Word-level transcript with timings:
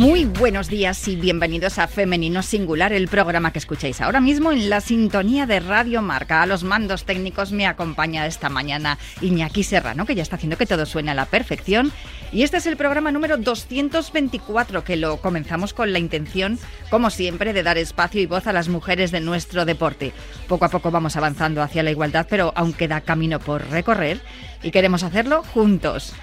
Muy 0.00 0.24
buenos 0.24 0.68
días 0.68 1.06
y 1.08 1.16
bienvenidos 1.16 1.78
a 1.78 1.86
Femenino 1.86 2.42
Singular, 2.42 2.90
el 2.94 3.06
programa 3.06 3.52
que 3.52 3.58
escucháis 3.58 4.00
ahora 4.00 4.22
mismo 4.22 4.50
en 4.50 4.70
la 4.70 4.80
sintonía 4.80 5.44
de 5.44 5.60
Radio 5.60 6.00
Marca. 6.00 6.40
A 6.40 6.46
los 6.46 6.64
mandos 6.64 7.04
técnicos 7.04 7.52
me 7.52 7.66
acompaña 7.66 8.24
esta 8.24 8.48
mañana 8.48 8.96
Iñaki 9.20 9.62
Serrano, 9.62 10.06
que 10.06 10.14
ya 10.14 10.22
está 10.22 10.36
haciendo 10.36 10.56
que 10.56 10.64
todo 10.64 10.86
suene 10.86 11.10
a 11.10 11.14
la 11.14 11.26
perfección. 11.26 11.92
Y 12.32 12.44
este 12.44 12.56
es 12.56 12.64
el 12.64 12.78
programa 12.78 13.12
número 13.12 13.36
224, 13.36 14.84
que 14.84 14.96
lo 14.96 15.18
comenzamos 15.18 15.74
con 15.74 15.92
la 15.92 15.98
intención, 15.98 16.58
como 16.88 17.10
siempre, 17.10 17.52
de 17.52 17.62
dar 17.62 17.76
espacio 17.76 18.22
y 18.22 18.26
voz 18.26 18.46
a 18.46 18.54
las 18.54 18.70
mujeres 18.70 19.10
de 19.10 19.20
nuestro 19.20 19.66
deporte. 19.66 20.14
Poco 20.48 20.64
a 20.64 20.70
poco 20.70 20.90
vamos 20.90 21.16
avanzando 21.16 21.60
hacia 21.60 21.82
la 21.82 21.90
igualdad, 21.90 22.26
pero 22.30 22.54
aún 22.56 22.72
queda 22.72 23.02
camino 23.02 23.38
por 23.38 23.68
recorrer 23.68 24.22
y 24.62 24.70
queremos 24.70 25.02
hacerlo 25.02 25.42
juntos. 25.42 26.14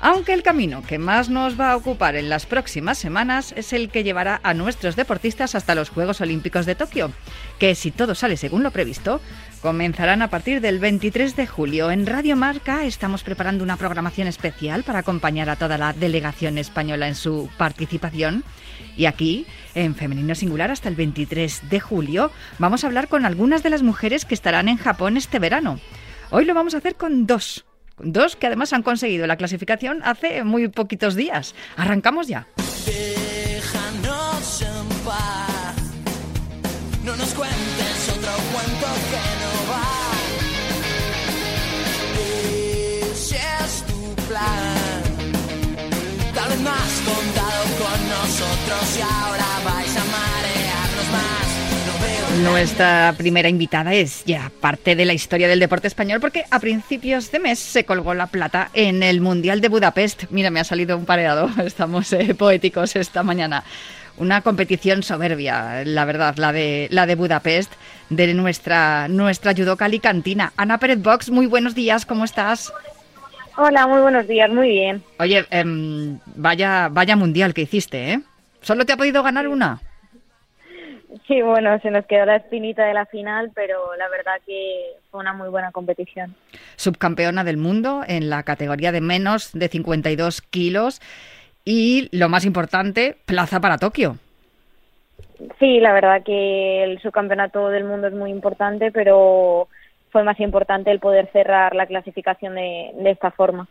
Aunque 0.00 0.34
el 0.34 0.42
camino 0.42 0.82
que 0.82 0.98
más 0.98 1.30
nos 1.30 1.58
va 1.58 1.72
a 1.72 1.76
ocupar 1.76 2.16
en 2.16 2.28
las 2.28 2.44
próximas 2.44 2.98
semanas 2.98 3.54
es 3.56 3.72
el 3.72 3.88
que 3.88 4.04
llevará 4.04 4.40
a 4.42 4.52
nuestros 4.52 4.94
deportistas 4.94 5.54
hasta 5.54 5.74
los 5.74 5.88
Juegos 5.88 6.20
Olímpicos 6.20 6.66
de 6.66 6.74
Tokio, 6.74 7.10
que 7.58 7.74
si 7.74 7.90
todo 7.90 8.14
sale 8.14 8.36
según 8.36 8.62
lo 8.62 8.70
previsto, 8.70 9.20
comenzarán 9.62 10.20
a 10.20 10.28
partir 10.28 10.60
del 10.60 10.78
23 10.78 11.34
de 11.34 11.46
julio. 11.46 11.90
En 11.90 12.06
Radio 12.06 12.36
Marca 12.36 12.84
estamos 12.84 13.22
preparando 13.22 13.64
una 13.64 13.78
programación 13.78 14.28
especial 14.28 14.84
para 14.84 14.98
acompañar 14.98 15.48
a 15.48 15.56
toda 15.56 15.78
la 15.78 15.94
delegación 15.94 16.58
española 16.58 17.08
en 17.08 17.14
su 17.14 17.48
participación. 17.56 18.44
Y 18.98 19.06
aquí, 19.06 19.46
en 19.74 19.94
Femenino 19.94 20.34
Singular, 20.34 20.70
hasta 20.70 20.88
el 20.88 20.94
23 20.94 21.70
de 21.70 21.80
julio, 21.80 22.30
vamos 22.58 22.84
a 22.84 22.86
hablar 22.86 23.08
con 23.08 23.24
algunas 23.24 23.62
de 23.62 23.70
las 23.70 23.82
mujeres 23.82 24.24
que 24.24 24.34
estarán 24.34 24.68
en 24.68 24.76
Japón 24.76 25.16
este 25.16 25.38
verano. 25.38 25.80
Hoy 26.30 26.44
lo 26.44 26.54
vamos 26.54 26.74
a 26.74 26.78
hacer 26.78 26.96
con 26.96 27.26
dos 27.26 27.64
Dos 27.98 28.36
que 28.36 28.46
además 28.46 28.72
han 28.72 28.82
conseguido 28.82 29.26
la 29.26 29.36
clasificación 29.36 30.02
hace 30.04 30.44
muy 30.44 30.68
poquitos 30.68 31.14
días. 31.14 31.54
Arrancamos 31.76 32.28
ya. 32.28 32.46
Déjanos 32.84 34.62
en 34.62 34.88
paz. 35.04 35.76
No 37.04 37.16
nos 37.16 37.34
cuentes 37.34 38.08
otro 38.10 38.32
cuento 38.52 38.86
que 39.10 39.24
no 39.42 39.52
va. 39.72 39.86
Ese 43.12 43.36
es 43.64 43.84
tu 43.86 44.14
plan. 44.28 45.02
Tal 46.34 46.48
vez 46.50 46.60
no 46.60 46.70
has 46.70 47.00
contado 47.00 47.64
con 47.78 48.08
nosotros 48.08 48.98
y 48.98 49.00
Nuestra 52.46 53.12
primera 53.18 53.48
invitada 53.48 53.92
es 53.92 54.24
ya 54.24 54.52
parte 54.60 54.94
de 54.94 55.04
la 55.04 55.12
historia 55.12 55.48
del 55.48 55.58
deporte 55.58 55.88
español 55.88 56.20
porque 56.20 56.44
a 56.48 56.60
principios 56.60 57.32
de 57.32 57.40
mes 57.40 57.58
se 57.58 57.84
colgó 57.84 58.14
la 58.14 58.28
plata 58.28 58.70
en 58.72 59.02
el 59.02 59.20
Mundial 59.20 59.60
de 59.60 59.68
Budapest. 59.68 60.24
Mira, 60.30 60.50
me 60.50 60.60
ha 60.60 60.64
salido 60.64 60.96
un 60.96 61.06
pareado, 61.06 61.50
estamos 61.64 62.12
eh, 62.12 62.34
poéticos 62.34 62.94
esta 62.94 63.24
mañana. 63.24 63.64
Una 64.16 64.42
competición 64.42 65.02
soberbia, 65.02 65.82
la 65.84 66.04
verdad, 66.04 66.36
la 66.36 66.52
de, 66.52 66.86
la 66.90 67.06
de 67.06 67.16
Budapest, 67.16 67.72
de 68.10 68.32
nuestra, 68.32 69.08
nuestra 69.08 69.52
judoka 69.52 69.84
alicantina. 69.84 70.52
Ana 70.56 70.78
Pérez 70.78 71.02
Box, 71.02 71.30
muy 71.30 71.46
buenos 71.46 71.74
días, 71.74 72.06
¿cómo 72.06 72.24
estás? 72.24 72.72
Hola, 73.56 73.88
muy 73.88 74.00
buenos 74.00 74.28
días, 74.28 74.48
muy 74.50 74.68
bien. 74.68 75.02
Oye, 75.18 75.44
em, 75.50 76.20
vaya, 76.36 76.88
vaya 76.90 77.16
mundial 77.16 77.52
que 77.52 77.62
hiciste, 77.62 78.12
¿eh? 78.12 78.20
¿Solo 78.62 78.86
te 78.86 78.92
ha 78.92 78.96
podido 78.96 79.22
ganar 79.24 79.48
una? 79.48 79.80
Sí, 81.28 81.42
bueno, 81.42 81.78
se 81.80 81.90
nos 81.90 82.06
quedó 82.06 82.24
la 82.24 82.36
espinita 82.36 82.84
de 82.84 82.94
la 82.94 83.06
final, 83.06 83.50
pero 83.54 83.96
la 83.96 84.08
verdad 84.08 84.34
que 84.46 84.92
fue 85.10 85.20
una 85.20 85.32
muy 85.32 85.48
buena 85.48 85.72
competición. 85.72 86.34
Subcampeona 86.76 87.42
del 87.42 87.56
mundo 87.56 88.02
en 88.06 88.30
la 88.30 88.44
categoría 88.44 88.92
de 88.92 89.00
menos 89.00 89.52
de 89.52 89.68
52 89.68 90.40
kilos 90.42 91.00
y, 91.64 92.08
lo 92.16 92.28
más 92.28 92.44
importante, 92.44 93.16
plaza 93.26 93.60
para 93.60 93.78
Tokio. 93.78 94.16
Sí, 95.58 95.80
la 95.80 95.92
verdad 95.92 96.22
que 96.22 96.84
el 96.84 97.00
subcampeonato 97.00 97.68
del 97.68 97.84
mundo 97.84 98.06
es 98.06 98.14
muy 98.14 98.30
importante, 98.30 98.92
pero 98.92 99.68
fue 100.10 100.22
más 100.22 100.38
importante 100.38 100.90
el 100.90 101.00
poder 101.00 101.28
cerrar 101.32 101.74
la 101.74 101.86
clasificación 101.86 102.54
de, 102.54 102.92
de 102.94 103.10
esta 103.10 103.32
forma. 103.32 103.68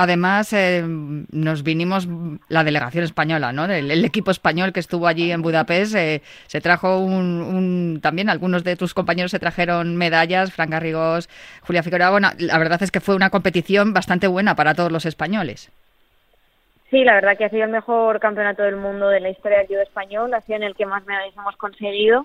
Además, 0.00 0.52
eh, 0.52 0.84
nos 0.86 1.64
vinimos 1.64 2.06
la 2.48 2.62
delegación 2.62 3.02
española, 3.02 3.50
¿no? 3.50 3.64
El, 3.64 4.04
equipo 4.04 4.30
español 4.30 4.72
que 4.72 4.78
estuvo 4.78 5.08
allí 5.08 5.32
en 5.32 5.42
Budapest 5.42 5.96
eh, 5.96 6.22
se 6.46 6.60
trajo 6.60 7.00
un, 7.00 7.98
también 8.00 8.30
algunos 8.30 8.62
de 8.62 8.76
tus 8.76 8.94
compañeros 8.94 9.32
se 9.32 9.40
trajeron 9.40 9.96
medallas, 9.96 10.52
Fran 10.52 10.70
Garrigós, 10.70 11.28
Julia 11.62 11.82
Figueroa. 11.82 12.10
Bueno, 12.10 12.30
la 12.38 12.58
verdad 12.58 12.80
es 12.80 12.92
que 12.92 13.00
fue 13.00 13.16
una 13.16 13.30
competición 13.30 13.92
bastante 13.92 14.28
buena 14.28 14.54
para 14.54 14.72
todos 14.72 14.92
los 14.92 15.04
españoles. 15.04 15.68
Sí, 16.90 17.02
la 17.02 17.14
verdad 17.14 17.36
que 17.36 17.46
ha 17.46 17.50
sido 17.50 17.64
el 17.64 17.70
mejor 17.70 18.20
campeonato 18.20 18.62
del 18.62 18.76
mundo 18.76 19.08
de 19.08 19.18
la 19.18 19.30
historia 19.30 19.58
del 19.58 19.66
judo 19.66 19.82
español, 19.82 20.32
ha 20.32 20.42
sido 20.42 20.58
en 20.58 20.62
el 20.62 20.76
que 20.76 20.86
más 20.86 21.04
medallas 21.06 21.34
hemos 21.36 21.56
conseguido 21.56 22.24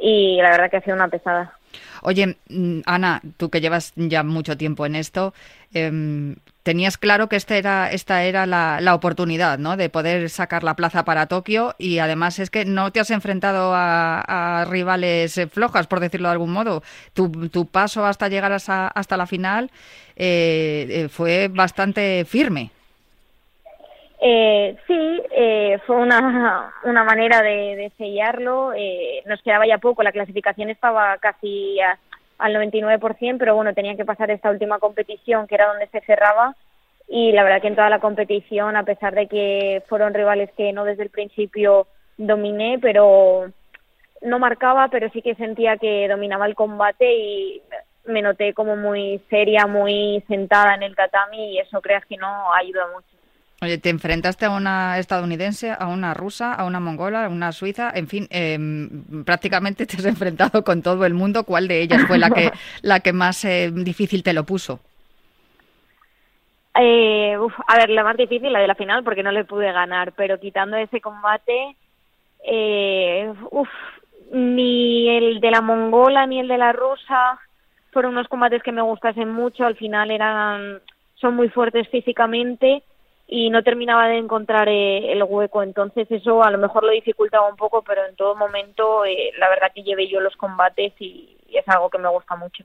y 0.00 0.40
la 0.40 0.50
verdad 0.50 0.70
que 0.70 0.76
ha 0.76 0.82
sido 0.82 0.94
una 0.94 1.08
pesada. 1.08 1.56
Oye, 2.02 2.36
mm, 2.48 2.80
Ana, 2.86 3.20
tú 3.36 3.50
que 3.50 3.60
llevas 3.60 3.92
ya 3.96 4.22
mucho 4.22 4.56
tiempo 4.56 4.86
en 4.86 4.94
esto, 4.94 5.34
em, 5.74 6.36
tenías 6.62 6.98
claro 6.98 7.28
que 7.28 7.36
este 7.36 7.58
era, 7.58 7.90
esta 7.90 8.24
era 8.24 8.46
la, 8.46 8.94
oportunidad, 8.94 9.58
¿no? 9.58 9.76
De 9.76 9.88
poder 9.88 10.28
sacar 10.30 10.64
la 10.64 10.74
plaza 10.74 11.04
para 11.04 11.26
Tokio 11.26 11.74
y 11.78 11.98
además 11.98 12.38
es 12.38 12.50
que 12.50 12.64
no 12.64 12.90
te 12.92 13.00
has 13.00 13.10
enfrentado 13.10 13.72
a, 13.74 14.66
rivales 14.68 15.36
eh, 15.38 15.46
flojas, 15.46 15.86
por 15.86 16.00
decirlo 16.00 16.28
de 16.28 16.32
algún 16.32 16.52
modo. 16.52 16.82
Tu, 17.14 17.30
paso 17.66 18.04
hasta 18.04 18.28
llegar 18.28 18.52
hasta, 18.52 19.16
la 19.16 19.26
final 19.26 19.70
eh, 20.16 20.86
eh, 20.90 21.08
fue 21.08 21.48
bastante 21.48 22.24
firme. 22.24 22.70
Eh, 24.22 24.76
sí, 24.86 25.22
eh, 25.30 25.78
fue 25.86 25.96
una, 25.96 26.74
una 26.84 27.04
manera 27.04 27.40
de, 27.40 27.76
de 27.76 27.92
sellarlo. 27.96 28.74
Eh, 28.76 29.22
nos 29.24 29.40
quedaba 29.42 29.66
ya 29.66 29.78
poco, 29.78 30.02
la 30.02 30.12
clasificación 30.12 30.68
estaba 30.68 31.16
casi 31.18 31.78
al 32.40 32.54
99%, 32.54 33.38
pero 33.38 33.54
bueno, 33.54 33.74
tenía 33.74 33.96
que 33.96 34.04
pasar 34.04 34.30
esta 34.30 34.50
última 34.50 34.78
competición, 34.78 35.46
que 35.46 35.54
era 35.54 35.68
donde 35.68 35.86
se 35.88 36.00
cerraba. 36.00 36.56
Y 37.08 37.32
la 37.32 37.42
verdad 37.42 37.60
que 37.60 37.68
en 37.68 37.76
toda 37.76 37.90
la 37.90 38.00
competición, 38.00 38.76
a 38.76 38.84
pesar 38.84 39.14
de 39.14 39.26
que 39.26 39.82
fueron 39.88 40.14
rivales 40.14 40.50
que 40.56 40.72
no 40.72 40.84
desde 40.84 41.02
el 41.02 41.10
principio 41.10 41.86
dominé, 42.16 42.78
pero 42.80 43.50
no 44.22 44.38
marcaba, 44.38 44.88
pero 44.88 45.08
sí 45.10 45.22
que 45.22 45.34
sentía 45.34 45.76
que 45.76 46.08
dominaba 46.08 46.46
el 46.46 46.54
combate 46.54 47.12
y 47.12 47.62
me 48.04 48.22
noté 48.22 48.54
como 48.54 48.76
muy 48.76 49.20
seria, 49.28 49.66
muy 49.66 50.22
sentada 50.28 50.74
en 50.74 50.82
el 50.82 50.96
tatami 50.96 51.54
y 51.54 51.58
eso 51.58 51.80
creas 51.80 52.04
que 52.06 52.16
no 52.16 52.52
ayuda 52.54 52.86
mucho. 52.94 53.09
Oye, 53.62 53.76
te 53.76 53.90
enfrentaste 53.90 54.46
a 54.46 54.50
una 54.50 54.98
estadounidense, 54.98 55.70
a 55.78 55.86
una 55.88 56.14
rusa, 56.14 56.54
a 56.54 56.64
una 56.64 56.80
mongola, 56.80 57.26
a 57.26 57.28
una 57.28 57.52
suiza, 57.52 57.92
en 57.94 58.08
fin, 58.08 58.26
em, 58.30 59.22
prácticamente 59.24 59.84
te 59.86 59.98
has 59.98 60.06
enfrentado 60.06 60.64
con 60.64 60.80
todo 60.80 61.04
el 61.04 61.12
mundo. 61.12 61.44
¿Cuál 61.44 61.68
de 61.68 61.82
ellas 61.82 62.06
fue 62.06 62.16
la 62.18 62.30
que, 62.30 62.50
la 62.82 63.00
que 63.00 63.12
más 63.12 63.44
eh, 63.44 63.70
difícil 63.70 64.22
te 64.22 64.32
lo 64.32 64.44
puso? 64.44 64.80
Eh, 66.74 67.36
a 67.66 67.76
ver, 67.76 67.90
la 67.90 68.02
más 68.02 68.16
difícil, 68.16 68.50
la 68.50 68.60
de 68.60 68.66
la 68.66 68.74
final, 68.74 69.04
porque 69.04 69.22
no 69.22 69.30
le 69.30 69.44
pude 69.44 69.70
ganar, 69.72 70.12
pero 70.12 70.40
quitando 70.40 70.78
ese 70.78 71.02
combate, 71.02 71.76
eh, 72.46 73.30
ni 74.32 75.10
el 75.10 75.40
de 75.40 75.50
la 75.50 75.60
mongola 75.60 76.24
ni 76.24 76.40
el 76.40 76.48
de 76.48 76.56
la 76.56 76.72
rusa 76.72 77.38
fueron 77.92 78.12
unos 78.12 78.28
combates 78.28 78.62
que 78.62 78.72
me 78.72 78.80
gustasen 78.80 79.28
mucho. 79.28 79.66
Al 79.66 79.76
final 79.76 80.10
eran, 80.10 80.80
son 81.16 81.36
muy 81.36 81.50
fuertes 81.50 81.86
físicamente 81.88 82.84
y 83.32 83.48
no 83.48 83.62
terminaba 83.62 84.08
de 84.08 84.18
encontrar 84.18 84.68
eh, 84.68 85.12
el 85.12 85.22
hueco. 85.22 85.62
Entonces 85.62 86.10
eso 86.10 86.42
a 86.42 86.50
lo 86.50 86.58
mejor 86.58 86.82
lo 86.82 86.90
dificultaba 86.90 87.48
un 87.48 87.56
poco, 87.56 87.82
pero 87.82 88.04
en 88.04 88.16
todo 88.16 88.34
momento 88.34 89.04
eh, 89.04 89.30
la 89.38 89.48
verdad 89.48 89.70
que 89.72 89.84
llevé 89.84 90.08
yo 90.08 90.20
los 90.20 90.36
combates 90.36 90.92
y, 90.98 91.36
es 91.52 91.66
algo 91.68 91.90
que 91.90 91.98
me 91.98 92.08
gusta 92.08 92.36
mucho. 92.36 92.64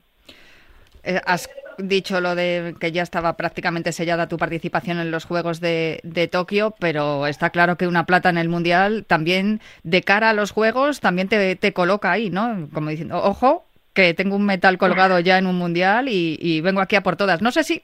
Eh, 1.02 1.20
has 1.24 1.48
dicho 1.78 2.20
lo 2.20 2.34
de 2.34 2.74
que 2.80 2.90
ya 2.90 3.02
estaba 3.02 3.36
prácticamente 3.36 3.92
sellada 3.92 4.28
tu 4.28 4.38
participación 4.38 4.98
en 4.98 5.12
los 5.12 5.24
Juegos 5.24 5.60
de, 5.60 6.00
de, 6.02 6.26
Tokio, 6.26 6.74
pero 6.80 7.26
está 7.26 7.50
claro 7.50 7.76
que 7.76 7.86
una 7.86 8.06
plata 8.06 8.28
en 8.28 8.38
el 8.38 8.48
Mundial 8.48 9.04
también, 9.06 9.60
de 9.84 10.02
cara 10.02 10.30
a 10.30 10.34
los 10.34 10.50
Juegos, 10.50 11.00
también 11.00 11.28
te, 11.28 11.54
te 11.56 11.72
coloca 11.72 12.10
ahí, 12.10 12.30
¿no? 12.30 12.68
Como 12.72 12.90
diciendo, 12.90 13.22
ojo, 13.22 13.66
que 13.96 14.14
tengo 14.14 14.36
un 14.36 14.44
metal 14.44 14.76
colgado 14.76 15.18
ya 15.20 15.38
en 15.38 15.46
un 15.46 15.56
mundial 15.56 16.08
y, 16.08 16.60
vengo 16.60 16.80
aquí 16.80 16.94
a 16.96 17.02
por 17.02 17.16
todas. 17.16 17.40
No 17.40 17.50
sé 17.50 17.64
si 17.64 17.82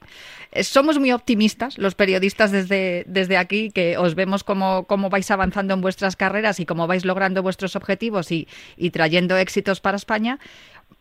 eh, 0.53 0.63
somos 0.63 0.99
muy 0.99 1.11
optimistas 1.11 1.79
los 1.79 1.95
periodistas 1.95 2.53
desde, 2.53 3.05
desde 3.09 3.39
aquí, 3.39 3.71
que 3.71 3.97
os 3.97 4.15
vemos 4.15 4.45
cómo, 4.45 4.85
cómo 4.85 5.09
vais 5.09 5.31
avanzando 5.31 5.73
en 5.75 5.81
vuestras 5.81 6.15
carreras 6.15 6.61
y 6.61 6.67
cómo 6.67 6.87
vais 6.87 7.05
logrando 7.05 7.43
vuestros 7.43 7.75
objetivos 7.75 8.31
y, 8.31 8.47
trayendo 8.93 9.37
éxitos 9.39 9.81
para 9.81 9.97
España. 9.97 10.39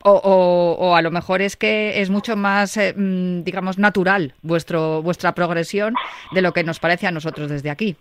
O, 0.03 0.13
o, 0.13 0.95
a 0.95 1.01
lo 1.01 1.11
mejor 1.11 1.41
es 1.41 1.57
que 1.57 2.01
es 2.01 2.09
mucho 2.09 2.37
más, 2.37 2.77
eh, 2.77 2.93
mm, 2.95 3.43
digamos, 3.43 3.77
natural 3.77 4.33
vuestro, 4.41 5.03
vuestra 5.03 5.35
progresión 5.35 5.93
de 6.31 6.41
lo 6.41 6.53
que 6.53 6.63
nos 6.63 6.79
parece 6.79 7.05
a 7.05 7.11
nosotros 7.11 7.49
desde 7.49 7.69
aquí. 7.69 7.97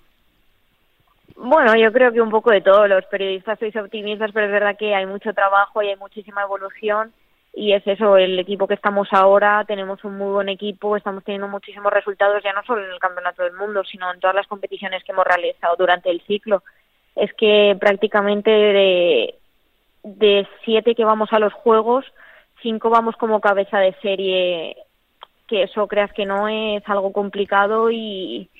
Bueno, 1.43 1.75
yo 1.75 1.91
creo 1.91 2.13
que 2.13 2.21
un 2.21 2.29
poco 2.29 2.51
de 2.51 2.61
todo. 2.61 2.87
Los 2.87 3.07
periodistas 3.07 3.59
sois 3.59 3.75
optimistas, 3.75 4.31
pero 4.33 4.45
es 4.45 4.53
verdad 4.53 4.77
que 4.77 4.95
hay 4.95 5.07
mucho 5.07 5.33
trabajo 5.33 5.83
y 5.83 5.89
hay 5.89 5.97
muchísima 5.97 6.43
evolución. 6.43 7.15
Y 7.55 7.73
es 7.73 7.85
eso, 7.87 8.19
el 8.19 8.39
equipo 8.39 8.69
que 8.69 8.75
estamos 8.75 9.09
ahora, 9.11 9.65
tenemos 9.67 10.05
un 10.05 10.19
muy 10.19 10.33
buen 10.33 10.51
equipo, 10.51 10.97
estamos 10.97 11.25
teniendo 11.25 11.49
muchísimos 11.49 11.91
resultados, 11.93 12.43
ya 12.45 12.53
no 12.53 12.63
solo 12.65 12.85
en 12.85 12.93
el 12.93 12.99
Campeonato 12.99 13.43
del 13.43 13.55
Mundo, 13.55 13.83
sino 13.85 14.13
en 14.13 14.21
todas 14.21 14.37
las 14.37 14.47
competiciones 14.47 15.03
que 15.03 15.13
hemos 15.13 15.25
realizado 15.25 15.77
durante 15.79 16.11
el 16.11 16.21
ciclo. 16.27 16.63
Es 17.17 17.33
que 17.33 17.75
prácticamente 17.81 18.51
de, 18.51 19.35
de 20.05 20.47
siete 20.65 20.95
que 20.95 21.07
vamos 21.07 21.33
a 21.33 21.39
los 21.39 21.55
Juegos, 21.55 22.05
cinco 22.63 22.91
vamos 22.91 23.17
como 23.17 23.41
cabeza 23.41 23.79
de 23.79 23.95
serie, 24.03 24.77
que 25.49 25.63
eso 25.63 25.89
creas 25.89 26.13
que 26.13 26.27
no 26.27 26.49
es 26.49 26.87
algo 26.87 27.13
complicado 27.15 27.91
y, 27.91 28.51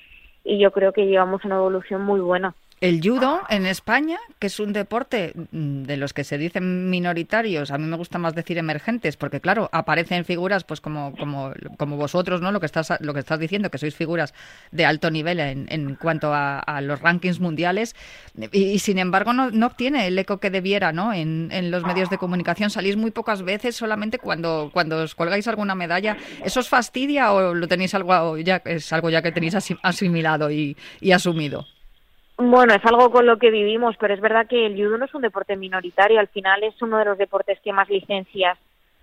y 0.43 0.57
yo 0.57 0.71
creo 0.71 0.93
que 0.93 1.05
llevamos 1.05 1.45
una 1.45 1.57
evolución 1.57 2.01
muy 2.01 2.19
buena. 2.19 2.55
El 2.81 2.99
judo 2.99 3.41
en 3.47 3.67
España, 3.67 4.17
que 4.39 4.47
es 4.47 4.59
un 4.59 4.73
deporte 4.73 5.33
mm, 5.51 5.83
de 5.83 5.97
los 5.97 6.13
que 6.13 6.23
se 6.23 6.39
dicen 6.39 6.89
minoritarios, 6.89 7.69
a 7.69 7.77
mí 7.77 7.85
me 7.85 7.95
gusta 7.95 8.17
más 8.17 8.33
decir 8.33 8.57
emergentes, 8.57 9.17
porque 9.17 9.39
claro, 9.39 9.69
aparecen 9.71 10.25
figuras 10.25 10.63
pues 10.63 10.81
como, 10.81 11.15
como, 11.15 11.53
como 11.77 11.95
vosotros, 11.95 12.41
¿no? 12.41 12.51
Lo 12.51 12.59
que 12.59 12.65
estás 12.65 12.91
lo 12.99 13.13
que 13.13 13.19
estás 13.19 13.37
diciendo, 13.37 13.69
que 13.69 13.77
sois 13.77 13.95
figuras 13.95 14.33
de 14.71 14.85
alto 14.85 15.11
nivel 15.11 15.39
en, 15.39 15.67
en 15.69 15.93
cuanto 15.93 16.33
a, 16.33 16.81
los 16.81 16.99
rankings 16.99 17.39
mundiales, 17.39 17.95
y, 18.51 18.79
sin 18.79 18.97
embargo 18.97 19.31
no, 19.31 19.51
no, 19.51 19.67
obtiene 19.67 20.07
el 20.07 20.17
eco 20.17 20.39
que 20.39 20.49
debiera, 20.49 20.91
¿no? 20.91 21.13
En, 21.13 21.49
en, 21.51 21.69
los 21.69 21.83
medios 21.83 22.09
de 22.09 22.17
comunicación 22.17 22.71
salís 22.71 22.97
muy 22.97 23.11
pocas 23.11 23.43
veces, 23.43 23.75
solamente 23.75 24.17
cuando, 24.17 24.71
cuando 24.73 25.03
os 25.03 25.13
colgáis 25.13 25.47
alguna 25.47 25.75
medalla. 25.75 26.17
¿Eso 26.43 26.61
os 26.61 26.67
fastidia 26.67 27.31
o 27.31 27.53
lo 27.53 27.67
tenéis 27.67 27.93
algo 27.93 28.39
ya 28.39 28.59
es 28.65 28.91
algo 28.91 29.11
ya 29.11 29.21
que 29.21 29.31
tenéis 29.31 29.53
asimilado 29.83 30.49
y, 30.49 30.75
y 30.99 31.11
asumido? 31.11 31.67
Bueno, 32.43 32.73
es 32.73 32.83
algo 32.85 33.11
con 33.11 33.27
lo 33.27 33.37
que 33.37 33.51
vivimos, 33.51 33.95
pero 33.99 34.15
es 34.15 34.19
verdad 34.19 34.47
que 34.47 34.65
el 34.65 34.75
judo 34.75 34.97
no 34.97 35.05
es 35.05 35.13
un 35.13 35.21
deporte 35.21 35.55
minoritario. 35.55 36.19
Al 36.19 36.27
final 36.27 36.63
es 36.63 36.81
uno 36.81 36.97
de 36.97 37.05
los 37.05 37.17
deportes 37.19 37.59
que 37.63 37.71
más 37.71 37.87
licencias 37.87 38.57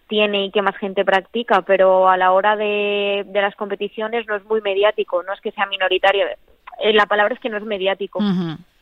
tiene 0.09 0.47
y 0.47 0.51
que 0.51 0.61
más 0.61 0.77
gente 0.77 1.05
practica, 1.05 1.63
pero 1.63 2.09
a 2.09 2.17
la 2.17 2.33
hora 2.33 2.57
de, 2.57 3.25
las 3.33 3.55
competiciones 3.55 4.27
no 4.27 4.35
es 4.35 4.45
muy 4.45 4.61
mediático, 4.61 5.23
no 5.23 5.33
es 5.33 5.41
que 5.41 5.53
sea 5.53 5.67
minoritario. 5.67 6.27
Eh, 6.81 6.93
la 6.93 7.07
palabra 7.07 7.35
es 7.35 7.41
que 7.41 7.49
no 7.49 7.59
es 7.59 7.63
mediático. 7.63 8.19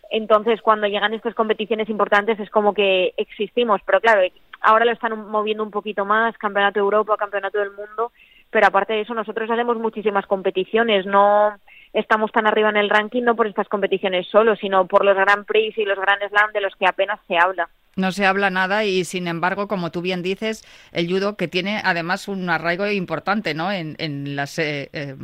Entonces, 0.09 0.63
cuando 0.63 0.87
llegan 0.87 1.13
estas 1.13 1.35
competiciones 1.35 1.91
importantes 1.91 2.41
es 2.41 2.49
como 2.49 2.73
que 2.73 3.13
existimos, 3.19 3.83
pero 3.85 4.01
claro, 4.01 4.23
ahora 4.63 4.87
lo 4.87 4.93
están 4.93 5.29
moviendo 5.29 5.65
un 5.65 5.71
poquito 5.71 6.07
más, 6.07 6.39
Campeonato 6.39 6.81
de 6.81 6.85
Europa, 6.85 7.19
Campeonato 7.19 7.59
del 7.59 7.73
Mundo, 7.73 8.13
pero 8.51 8.69
aparte 8.69 8.95
de 8.95 9.03
eso 9.03 9.13
nosotros 9.13 9.51
hacemos 9.51 9.77
muchísimas 9.77 10.25
competiciones, 10.27 11.05
no 11.05 11.59
estamos 11.93 12.33
tan 12.33 12.47
arriba 12.47 12.71
en 12.71 12.77
el 12.77 12.91
ranking 12.91 13.23
no 13.23 13.37
por 13.37 13.47
estas 13.47 13.69
competiciones 13.69 14.27
solo, 14.29 14.57
sino 14.57 14.87
por 14.87 15.05
los 15.05 15.17
Grand 15.17 15.45
Prix 15.47 15.79
y 15.79 15.85
los 15.85 15.99
Grand 15.99 16.23
Slam 16.29 16.53
de 16.53 16.61
los 16.61 16.75
que 16.77 16.87
apenas 16.87 17.21
se 17.27 17.37
habla 17.37 17.69
no 17.97 18.13
se 18.13 18.27
habla 18.27 18.51
nada 18.51 18.85
y 18.85 19.05
sin 19.05 19.27
embargo, 19.27 19.69
como 19.69 19.91
tú 19.91 20.03
bien 20.03 20.23
dices, 20.23 20.63
el 20.93 21.09
judo 21.09 21.37
que 21.37 21.49
tiene 21.49 21.81
además 21.83 22.29
un 22.29 22.49
arraigo 22.51 22.87
importante, 22.91 23.55
¿no? 23.55 23.73
En, 23.73 23.97
las 24.37 24.59
eh, 24.59 24.91
eh, 24.93 25.17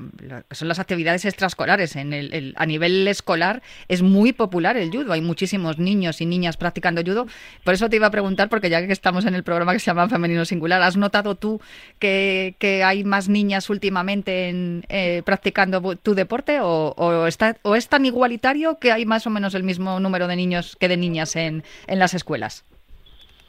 son 0.51 0.69
las 0.69 0.79
actividades 0.79 1.25
extraescolares, 1.27 1.97
en 1.97 2.15
el, 2.15 2.55
a 2.57 2.65
nivel 2.65 3.07
escolar 3.09 3.63
es 3.89 4.01
muy 4.03 4.33
popular 4.33 4.77
el 4.79 4.91
judo. 4.91 5.13
Hay 5.13 5.21
muchísimos 5.21 5.79
niños 5.79 6.21
y 6.23 6.27
niñas 6.27 6.57
practicando 6.57 7.03
judo. 7.03 7.27
Por 7.63 7.75
eso 7.75 7.91
te 7.91 7.97
iba 7.97 8.07
a 8.07 8.11
preguntar, 8.11 8.49
porque 8.49 8.71
ya 8.71 8.85
que 8.87 8.93
estamos 8.93 9.27
en 9.27 9.35
el 9.35 9.43
programa 9.43 9.75
que 9.75 9.79
se 9.79 9.87
llama 9.87 10.09
Femenino 10.09 10.45
Singular, 10.47 10.83
¿has 10.83 10.97
notado 10.97 11.35
tú 11.35 11.61
que, 11.99 12.57
que 12.59 12.83
hay 12.85 13.05
más 13.05 13.29
niñas 13.29 13.69
últimamente 13.69 14.49
en, 14.49 14.85
eh, 14.89 15.23
practicando 15.27 15.97
tu 15.97 16.15
deporte 16.15 16.61
o, 16.61 16.95
o, 16.97 17.27
está, 17.27 17.59
o 17.63 17.77
es 17.77 17.89
tan 17.89 18.07
igualitario 18.07 18.79
que 18.79 18.93
hay 18.93 19.05
más 19.05 19.27
o 19.27 19.31
menos 19.31 19.55
el 19.55 19.63
mismo 19.63 20.01
número 20.01 20.27
de 20.27 20.37
niños 20.37 20.77
que 20.81 20.89
de 20.89 20.97
niñas 20.97 21.37
en 21.37 21.63
las 21.87 22.15
escuelas? 22.15 22.62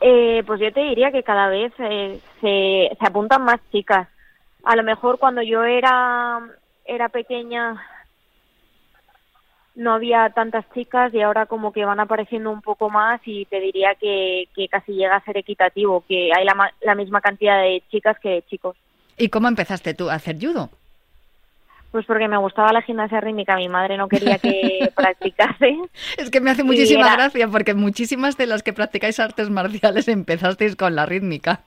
Eh, 0.06 0.44
pues 0.46 0.60
yo 0.60 0.70
te 0.74 0.82
diría 0.82 1.14
que 1.14 1.24
cada 1.24 1.48
vez 1.48 1.72
eh, 1.80 2.20
se, 2.42 2.92
se 3.00 3.08
apuntan 3.08 3.46
más 3.46 3.62
chicas. 3.72 4.10
A 4.66 4.76
lo 4.76 4.84
mejor 4.84 5.18
cuando 5.18 5.42
yo 5.42 5.64
era, 5.64 6.42
era 6.84 7.08
pequeña 7.08 7.82
no 9.76 9.94
había 9.94 10.30
tantas 10.30 10.66
chicas 10.74 11.14
y 11.14 11.22
ahora 11.22 11.46
como 11.46 11.72
que 11.72 11.86
van 11.86 12.02
apareciendo 12.02 12.52
un 12.52 12.62
poco 12.62 12.90
más 12.90 13.22
y 13.26 13.46
te 13.46 13.62
diría 13.62 13.96
que, 13.96 14.50
casi 14.70 14.92
llega 14.92 15.16
a 15.16 15.24
ser 15.24 15.38
equitativo, 15.38 16.04
que 16.06 16.32
hay 16.36 16.44
la, 16.44 16.74
la 16.82 16.96
misma 16.96 17.22
cantidad 17.22 17.62
de 17.62 17.82
chicas 17.90 18.18
que 18.20 18.30
de 18.30 18.42
chicos. 18.44 18.76
¿Y 19.18 19.30
cómo 19.30 19.48
empezaste 19.48 19.94
tú 19.94 20.10
a 20.10 20.16
hacer 20.16 20.36
judo? 20.38 20.70
Pues 21.94 22.08
porque 22.08 22.28
me 22.28 22.38
gustaba 22.38 22.74
la 22.74 22.82
gimnasia 22.82 23.22
rítmica, 23.22 23.56
mi 23.56 23.70
madre 23.70 23.98
no 23.98 24.08
quería 24.08 24.40
que 24.40 24.90
practicase. 24.96 25.78
Es 26.18 26.32
que 26.32 26.42
me 26.42 26.50
hace 26.50 26.64
muchísima 26.64 27.16
gracia 27.16 27.48
porque 27.48 27.76
muchísimas 27.76 28.36
de 28.36 28.48
las 28.48 28.64
que 28.64 28.74
practicáis 28.74 29.20
artes 29.20 29.52
marciales 29.52 30.08
empezasteis 30.08 30.76
con 30.76 30.96
la 30.96 31.06
rítmica. 31.06 31.60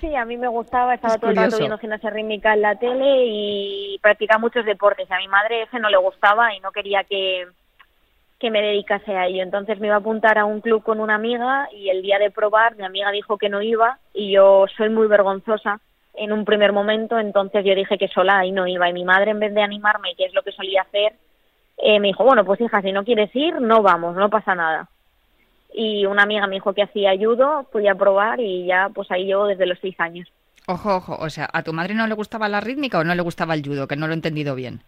Sí, 0.00 0.12
a 0.16 0.24
mí 0.24 0.36
me 0.36 0.48
gustaba, 0.48 0.94
estaba 0.94 1.18
todo 1.18 1.30
el 1.30 1.36
rato 1.36 1.56
viendo 1.56 1.78
gimnasia 1.78 2.10
rítmica 2.10 2.54
en 2.54 2.62
la 2.62 2.74
tele 2.74 3.26
y 3.28 3.96
practicaba 4.02 4.40
muchos 4.40 4.66
deportes. 4.66 5.08
A 5.08 5.18
mi 5.18 5.28
madre 5.28 5.62
ese 5.62 5.78
no 5.78 5.88
le 5.88 5.98
gustaba 5.98 6.52
y 6.56 6.58
no 6.58 6.72
quería 6.72 7.04
que, 7.04 7.46
que 8.40 8.50
me 8.50 8.60
dedicase 8.60 9.16
a 9.16 9.28
ello. 9.28 9.44
Entonces 9.44 9.78
me 9.78 9.86
iba 9.86 9.94
a 9.94 10.00
apuntar 10.00 10.36
a 10.36 10.46
un 10.46 10.60
club 10.60 10.82
con 10.82 10.98
una 10.98 11.14
amiga 11.14 11.68
y 11.72 11.90
el 11.90 12.02
día 12.02 12.18
de 12.18 12.32
probar 12.32 12.74
mi 12.74 12.84
amiga 12.84 13.12
dijo 13.12 13.38
que 13.38 13.50
no 13.50 13.62
iba 13.62 14.00
y 14.12 14.32
yo 14.32 14.66
soy 14.76 14.88
muy 14.88 15.06
vergonzosa 15.06 15.80
en 16.16 16.32
un 16.32 16.44
primer 16.44 16.72
momento, 16.72 17.18
entonces 17.18 17.64
yo 17.64 17.74
dije 17.74 17.98
que 17.98 18.08
sola 18.08 18.38
ahí 18.38 18.52
no 18.52 18.66
iba 18.66 18.88
y 18.88 18.92
mi 18.92 19.04
madre 19.04 19.30
en 19.30 19.40
vez 19.40 19.54
de 19.54 19.62
animarme, 19.62 20.14
que 20.16 20.24
es 20.24 20.34
lo 20.34 20.42
que 20.42 20.52
solía 20.52 20.82
hacer, 20.82 21.14
eh, 21.78 22.00
me 22.00 22.08
dijo, 22.08 22.24
bueno, 22.24 22.44
pues 22.44 22.60
hija, 22.60 22.80
si 22.82 22.92
no 22.92 23.04
quieres 23.04 23.34
ir, 23.34 23.60
no 23.60 23.82
vamos, 23.82 24.16
no 24.16 24.30
pasa 24.30 24.54
nada. 24.54 24.88
Y 25.72 26.06
una 26.06 26.22
amiga 26.22 26.46
me 26.46 26.54
dijo 26.54 26.72
que 26.72 26.82
hacía 26.82 27.10
ayudo, 27.10 27.66
fui 27.70 27.86
a 27.86 27.94
probar 27.94 28.40
y 28.40 28.66
ya 28.66 28.88
pues 28.94 29.10
ahí 29.10 29.26
llevo 29.26 29.46
desde 29.46 29.66
los 29.66 29.78
seis 29.80 29.98
años. 30.00 30.28
Ojo, 30.66 30.96
ojo, 30.96 31.16
o 31.20 31.30
sea, 31.30 31.48
¿a 31.52 31.62
tu 31.62 31.72
madre 31.72 31.94
no 31.94 32.06
le 32.06 32.14
gustaba 32.14 32.48
la 32.48 32.60
rítmica 32.60 32.98
o 32.98 33.04
no 33.04 33.14
le 33.14 33.22
gustaba 33.22 33.54
el 33.54 33.64
judo? 33.64 33.86
Que 33.86 33.96
no 33.96 34.06
lo 34.06 34.12
he 34.12 34.16
entendido 34.16 34.54
bien. 34.54 34.80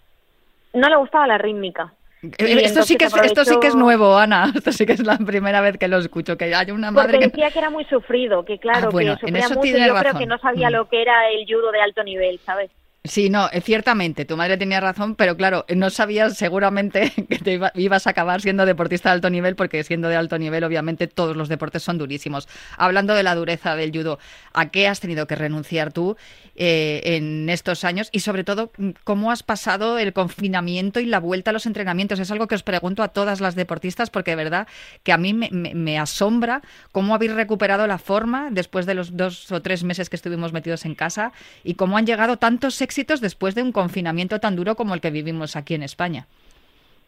No 0.72 0.88
le 0.88 0.96
gustaba 0.96 1.26
la 1.26 1.38
rítmica. 1.38 1.92
Eh, 2.22 2.62
esto 2.64 2.82
sí, 2.82 2.96
que 2.96 3.04
es, 3.04 3.14
esto 3.14 3.44
sí 3.44 3.60
que 3.60 3.68
es 3.68 3.76
nuevo, 3.76 4.16
Ana. 4.16 4.52
Esto 4.54 4.72
sí 4.72 4.87
que 4.87 4.92
es 4.92 5.04
la 5.04 5.18
primera 5.18 5.60
vez 5.60 5.78
que 5.78 5.87
lo 5.87 5.98
escucho, 5.98 6.37
que 6.37 6.52
hay 6.52 6.70
una 6.72 6.90
madre 6.90 7.12
Porque 7.12 7.26
decía 7.28 7.50
que... 7.50 7.58
era 7.58 7.70
muy 7.70 7.84
sufrido, 7.84 8.44
que 8.44 8.58
claro, 8.58 8.88
ah, 8.92 8.98
que 8.98 9.10
sufría 9.12 9.48
mucho. 9.48 9.78
Yo 9.78 9.94
creo 9.94 10.18
que 10.18 10.26
no 10.26 10.38
sabía 10.38 10.68
mm. 10.68 10.72
lo 10.72 10.88
que 10.88 11.02
era 11.02 11.30
el 11.30 11.46
judo 11.46 11.70
de 11.70 11.80
alto 11.80 12.02
nivel, 12.02 12.40
¿sabes? 12.44 12.70
Sí, 13.05 13.31
no, 13.31 13.49
eh, 13.52 13.61
ciertamente, 13.62 14.25
tu 14.25 14.37
madre 14.37 14.59
tenía 14.59 14.81
razón, 14.81 15.14
pero 15.14 15.37
claro, 15.37 15.64
no 15.75 15.88
sabías 15.88 16.37
seguramente 16.37 17.11
que 17.28 17.38
te 17.38 17.61
ibas 17.75 18.07
a 18.07 18.11
acabar 18.11 18.43
siendo 18.43 18.67
deportista 18.67 19.09
de 19.09 19.14
alto 19.14 19.31
nivel, 19.31 19.57
porque 19.57 19.83
siendo 19.85 20.09
de 20.09 20.17
alto 20.17 20.37
nivel, 20.37 20.64
obviamente, 20.64 21.07
todos 21.07 21.37
los 21.37 21.49
deportes 21.49 21.83
son 21.83 21.97
durísimos. 21.97 22.49
Hablando 22.76 23.14
de 23.14 23.23
la 23.23 23.35
dureza 23.35 23.76
del 23.76 23.93
judo, 23.93 24.19
¿a 24.52 24.69
qué 24.71 24.88
has 24.88 25.00
tenido 25.00 25.26
que 25.26 25.37
renunciar 25.37 25.93
tú 25.93 26.17
eh, 26.57 27.00
en 27.05 27.49
estos 27.49 27.85
años? 27.85 28.11
Y 28.12 28.21
sobre 28.21 28.45
todo, 28.45 28.73
¿cómo 29.05 29.31
has 29.31 29.43
pasado 29.43 29.99
el 29.99 30.12
confinamiento 30.12 31.00
y 31.00 31.07
la 31.07 31.21
vuelta 31.21 31.50
a 31.50 31.55
los 31.55 31.67
entrenamientos? 31.67 32.19
Es 32.19 32.31
algo 32.31 32.47
que 32.47 32.57
os 32.57 32.62
pregunto 32.64 33.02
a 33.02 33.09
todas 33.09 33.40
las 33.40 33.55
deportistas, 33.55 34.11
porque 34.11 34.33
de 34.33 34.37
verdad 34.37 34.69
que 35.05 35.12
a 35.12 35.19
mí 35.19 35.33
me, 35.33 35.50
me 35.50 35.99
asombra 35.99 36.62
cómo 36.93 37.14
habéis 37.14 37.33
recuperado 37.33 37.87
la 37.87 37.99
forma 37.99 38.49
después 38.50 38.85
de 38.85 38.95
los 38.95 39.17
dos 39.17 39.50
o 39.52 39.62
tres 39.62 39.83
meses 39.85 40.11
que 40.11 40.17
estuvimos 40.17 40.52
metidos 40.52 40.85
en 40.85 40.95
casa 40.95 41.33
y 41.64 41.75
cómo 41.75 41.97
han 41.97 42.05
llegado 42.05 42.37
tantos 42.38 42.75
éxitos 42.88 43.21
después 43.21 43.54
de 43.54 43.62
un 43.62 43.73
confinamiento 43.73 44.40
tan 44.40 44.57
duro 44.57 44.75
como 44.75 44.95
el 44.95 45.02
que 45.02 45.11
vivimos 45.11 45.57
aquí 45.57 45.75
en 45.75 45.83
España? 45.83 46.26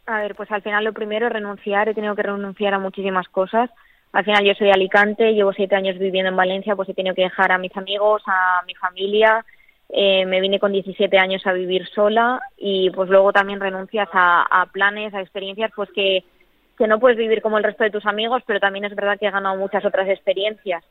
A 0.06 0.20
ver, 0.20 0.34
pues 0.34 0.50
al 0.52 0.60
final 0.60 0.84
lo 0.84 0.92
primero 0.92 1.26
es 1.26 1.32
renunciar. 1.32 1.88
He 1.88 1.94
tenido 1.94 2.14
que 2.14 2.22
renunciar 2.22 2.74
a 2.74 2.78
muchísimas 2.78 3.28
cosas. 3.28 3.70
Al 4.12 4.24
final 4.24 4.44
yo 4.44 4.54
soy 4.54 4.66
de 4.66 4.74
Alicante, 4.74 5.32
llevo 5.32 5.52
siete 5.54 5.76
años 5.76 5.96
viviendo 5.98 6.30
en 6.30 6.36
Valencia, 6.36 6.76
pues 6.76 6.88
he 6.88 6.94
tenido 6.94 7.14
que 7.14 7.22
dejar 7.22 7.50
a 7.52 7.58
mis 7.58 7.74
amigos, 7.76 8.22
a 8.26 8.62
mi 8.66 8.74
familia. 8.74 9.44
Eh, 9.88 10.26
me 10.26 10.40
vine 10.40 10.58
con 10.58 10.72
17 10.72 11.16
años 11.16 11.46
a 11.46 11.52
vivir 11.52 11.88
sola 11.94 12.40
y 12.58 12.90
pues 12.90 13.08
luego 13.08 13.32
también 13.32 13.60
renuncias 13.60 14.08
a, 14.12 14.66
planes, 14.72 15.14
a 15.14 15.20
experiencias, 15.20 15.70
pues 15.74 15.88
que, 15.94 16.24
que 16.76 16.86
no 16.88 17.00
puedes 17.00 17.16
vivir 17.16 17.40
como 17.40 17.56
el 17.56 17.64
resto 17.64 17.84
de 17.84 17.90
tus 17.90 18.04
amigos, 18.04 18.42
pero 18.46 18.60
también 18.60 18.84
es 18.84 18.94
verdad 18.94 19.18
que 19.18 19.26
he 19.26 19.30
ganado 19.30 19.56
muchas 19.56 19.84
otras 19.84 20.08
experiencias 20.08 20.84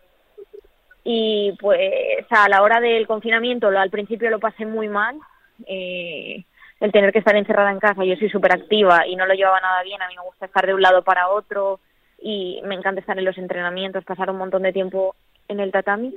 y 1.03 1.53
pues 1.60 2.25
a 2.29 2.50
la 2.50 2.62
hora 2.62 2.79
del 2.79 3.08
confinamiento 3.08 3.72
lo, 3.72 3.79
al 3.79 3.89
principio 3.89 4.29
lo 4.29 4.39
pasé 4.39 4.65
muy 4.65 4.88
mal 4.88 5.18
eh, 5.65 6.44
el 6.79 6.91
tener 6.91 7.12
que 7.12 7.20
estar 7.20 7.36
encerrada 7.36 7.72
en 7.72 7.79
casa 7.79 8.03
yo 8.03 8.15
soy 8.15 8.29
súper 8.29 8.53
activa 8.53 9.08
y 9.08 9.15
no 9.15 9.25
lo 9.25 9.34
llevaba 9.34 9.60
nada 9.60 9.84
bien 9.84 10.01
a 10.01 10.08
mí 10.08 10.15
me 10.15 10.24
gusta 10.24 10.46
estar 10.46 10.65
de 10.65 10.74
un 10.74 10.82
lado 10.82 11.03
para 11.03 11.29
otro 11.29 11.79
y 12.22 12.62
me 12.63 12.75
encanta 12.75 13.01
estar 13.01 13.18
en 13.18 13.25
los 13.25 13.38
entrenamientos 13.38 14.03
pasar 14.03 14.29
un 14.29 14.38
montón 14.38 14.63
de 14.63 14.74
tiempo 14.74 15.15
en 15.48 15.60
el 15.60 15.72
tatami. 15.72 16.13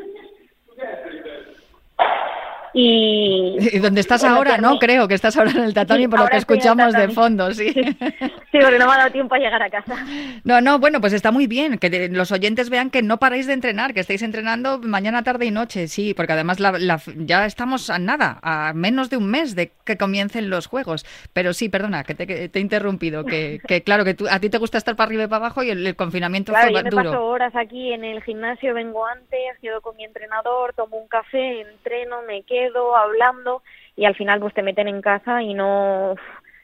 Y, 2.74 3.56
y 3.72 3.78
donde 3.78 4.00
estás 4.00 4.24
ahora, 4.24 4.56
¿no? 4.58 4.78
Creo 4.78 5.06
que 5.08 5.14
estás 5.14 5.36
ahora 5.36 5.50
en 5.52 5.64
el 5.64 5.74
tatami 5.74 6.04
Sí, 6.04 6.08
por 6.08 6.20
lo 6.20 6.28
que 6.28 6.36
escuchamos 6.38 6.94
de 6.94 7.08
fondo, 7.08 7.52
sí. 7.52 7.72
Sí, 8.52 8.58
porque 8.60 8.78
no 8.78 8.86
me 8.86 8.92
ha 8.92 8.98
dado 8.98 9.10
tiempo 9.12 9.34
a 9.34 9.38
llegar 9.38 9.62
a 9.62 9.70
casa. 9.70 9.96
No, 10.44 10.60
no, 10.60 10.78
bueno, 10.78 11.00
pues 11.00 11.14
está 11.14 11.30
muy 11.30 11.46
bien 11.46 11.78
que 11.78 12.08
los 12.10 12.32
oyentes 12.32 12.68
vean 12.68 12.90
que 12.90 13.00
no 13.02 13.18
paráis 13.18 13.46
de 13.46 13.54
entrenar, 13.54 13.94
que 13.94 14.00
estáis 14.00 14.20
entrenando 14.20 14.78
mañana, 14.78 15.22
tarde 15.22 15.46
y 15.46 15.50
noche, 15.50 15.88
sí, 15.88 16.12
porque 16.12 16.34
además 16.34 16.60
la- 16.60 16.72
la- 16.78 17.00
ya 17.16 17.46
estamos 17.46 17.88
a 17.88 17.98
nada, 17.98 18.38
a 18.42 18.72
menos 18.74 19.08
de 19.08 19.16
un 19.16 19.30
mes 19.30 19.54
de 19.56 19.72
que 19.86 19.96
comiencen 19.96 20.50
los 20.50 20.66
juegos. 20.66 21.06
Pero 21.32 21.54
sí, 21.54 21.70
perdona, 21.70 22.04
que 22.04 22.14
te, 22.14 22.26
que 22.26 22.48
te 22.50 22.58
he 22.58 22.62
interrumpido, 22.62 23.24
que, 23.24 23.60
que 23.66 23.82
claro, 23.82 24.04
que 24.04 24.12
tú, 24.12 24.26
a 24.30 24.38
ti 24.38 24.50
te 24.50 24.58
gusta 24.58 24.76
estar 24.76 24.96
para 24.96 25.06
arriba 25.08 25.24
y 25.24 25.28
para 25.28 25.36
abajo 25.46 25.62
y 25.62 25.70
el, 25.70 25.86
el 25.86 25.96
confinamiento 25.96 26.52
Claro, 26.52 26.70
fue 26.70 26.78
yo 26.80 26.84
me 26.84 26.90
duro. 26.90 27.10
paso 27.10 27.24
horas 27.24 27.56
aquí 27.56 27.92
en 27.92 28.04
el 28.04 28.22
gimnasio, 28.22 28.74
vengo 28.74 29.06
antes, 29.06 29.38
quedo 29.62 29.80
con 29.80 29.96
mi 29.96 30.04
entrenador, 30.04 30.74
tomo 30.74 30.98
un 30.98 31.08
café, 31.08 31.62
entreno, 31.62 32.20
me 32.28 32.42
quedo 32.42 32.61
hablando 32.96 33.62
y 33.96 34.04
al 34.04 34.14
final 34.14 34.40
pues 34.40 34.54
te 34.54 34.62
meten 34.62 34.88
en 34.88 35.02
casa 35.02 35.42
y 35.42 35.54
no 35.54 36.14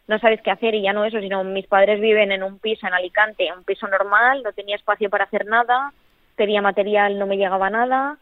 no 0.07 0.19
sabes 0.19 0.41
qué 0.43 0.51
hacer 0.51 0.75
y 0.75 0.83
ya 0.83 0.95
no 0.95 1.05
eso, 1.05 1.21
sino 1.21 1.45
mis 1.45 1.67
padres 1.67 2.01
viven 2.01 2.33
en 2.33 2.43
un 2.43 2.59
piso 2.59 2.87
en 2.87 2.95
Alicante, 2.95 3.53
un 3.55 3.65
piso 3.65 3.87
normal, 3.89 4.43
no 4.43 4.53
tenía 4.53 4.77
espacio 4.77 5.11
para 5.11 5.25
hacer 5.25 5.45
nada, 5.45 5.93
pedía 6.35 6.63
material, 6.63 7.19
no 7.19 7.27
me 7.27 7.37
llegaba 7.37 7.69
nada 7.69 8.17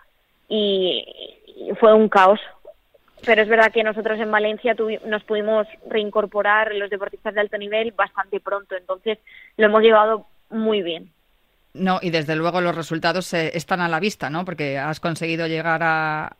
y, 0.49 1.05
y 1.47 1.75
fue 1.77 1.93
un 1.95 2.09
caos. 2.09 2.41
Pero 3.25 3.43
es 3.43 3.49
verdad 3.49 3.73
que 3.73 3.85
nosotros 3.85 4.19
en 4.19 4.31
Valencia 4.31 4.75
tuvi- 4.75 5.01
nos 5.03 5.23
pudimos 5.25 5.67
reincorporar 5.89 6.75
los 6.75 6.91
deportistas 6.91 7.35
de 7.35 7.41
alto 7.41 7.57
nivel 7.57 7.93
bastante 7.93 8.41
pronto, 8.41 8.77
entonces 8.77 9.19
lo 9.57 9.67
hemos 9.67 9.83
llevado 9.83 10.27
muy 10.51 10.83
bien. 10.83 11.11
No, 11.79 11.99
y 12.03 12.11
desde 12.11 12.35
luego 12.37 12.61
los 12.61 12.75
resultados 12.75 13.33
eh, 13.35 13.53
están 13.55 13.81
a 13.81 13.89
la 13.89 14.01
vista, 14.01 14.31
¿no? 14.31 14.45
Porque 14.45 14.79
has 14.79 15.01
conseguido 15.01 15.47
llegar 15.47 15.81
a, 15.83 16.31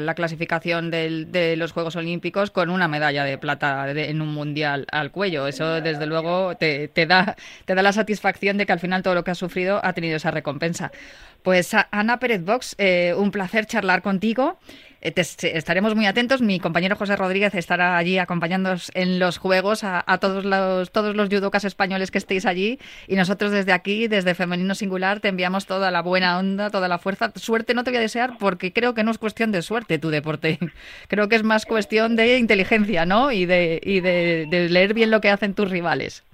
la 0.00 0.14
clasificación 0.14 0.90
del- 0.90 1.32
de 1.32 1.56
los 1.56 1.72
Juegos 1.72 1.96
Olímpicos 1.96 2.50
con 2.50 2.70
una 2.70 2.88
medalla 2.88 3.24
de 3.24 3.36
plata 3.38 3.86
de- 3.86 4.10
en 4.10 4.22
un 4.22 4.28
mundial 4.32 4.86
al 4.92 5.10
cuello. 5.10 5.46
Eso, 5.46 5.80
desde 5.80 6.06
luego, 6.06 6.56
te, 6.56 6.88
da, 7.06 7.36
te 7.64 7.74
da 7.74 7.82
la 7.82 7.92
satisfacción 7.92 8.56
de 8.56 8.66
que 8.66 8.72
al 8.72 8.80
final 8.80 9.02
todo 9.02 9.14
lo 9.14 9.24
que 9.24 9.32
has 9.32 9.38
sufrido 9.38 9.80
ha 9.84 9.92
tenido 9.92 10.16
esa 10.16 10.30
recompensa. 10.30 10.92
Pues 11.42 11.74
Ana 11.90 12.18
Pérez 12.18 12.42
Box, 12.44 12.74
eh, 12.78 13.14
un 13.16 13.30
placer 13.30 13.66
charlar 13.66 14.00
contigo. 14.00 14.58
Eh, 15.04 15.12
estaremos 15.16 15.94
muy 15.94 16.06
atentos. 16.06 16.40
Mi 16.40 16.58
compañero 16.58 16.96
José 16.96 17.14
Rodríguez 17.14 17.54
estará 17.54 17.98
allí 17.98 18.16
acompañándonos 18.16 18.90
en 18.94 19.18
los 19.18 19.36
juegos 19.36 19.84
a, 19.84 20.02
todos 20.18 20.46
los 20.46 20.90
todos 20.90 21.14
los 21.14 21.28
judocas 21.28 21.64
españoles 21.64 22.10
que 22.10 22.16
estéis 22.16 22.46
allí 22.46 22.78
y 23.06 23.14
nosotros 23.14 23.52
desde 23.52 23.72
aquí, 23.72 24.08
desde 24.08 24.34
Femenino 24.34 24.74
Singular, 24.74 25.20
te 25.20 25.28
enviamos 25.28 25.66
toda 25.66 25.90
la 25.90 26.00
buena 26.00 26.38
onda, 26.38 26.70
toda 26.70 26.88
la 26.88 26.98
fuerza. 26.98 27.32
Suerte 27.36 27.74
no 27.74 27.84
te 27.84 27.90
voy 27.90 27.98
a 27.98 28.00
desear 28.00 28.38
porque 28.38 28.72
creo 28.72 28.94
que 28.94 29.04
no 29.04 29.10
es 29.10 29.18
cuestión 29.18 29.52
de 29.52 29.60
suerte 29.60 29.98
tu 29.98 30.08
deporte. 30.08 30.58
Creo 31.08 31.28
que 31.28 31.36
es 31.36 31.42
más 31.42 31.66
cuestión 31.66 32.16
de 32.16 32.38
inteligencia, 32.38 33.04
¿no? 33.04 33.30
Y 33.30 33.44
de 33.44 33.80
y 33.84 34.00
de 34.00 34.46
leer 34.70 34.94
bien 34.94 35.10
lo 35.10 35.20
que 35.20 35.30
hacen 35.30 35.54
tus 35.54 35.70
rivales. 35.70 36.24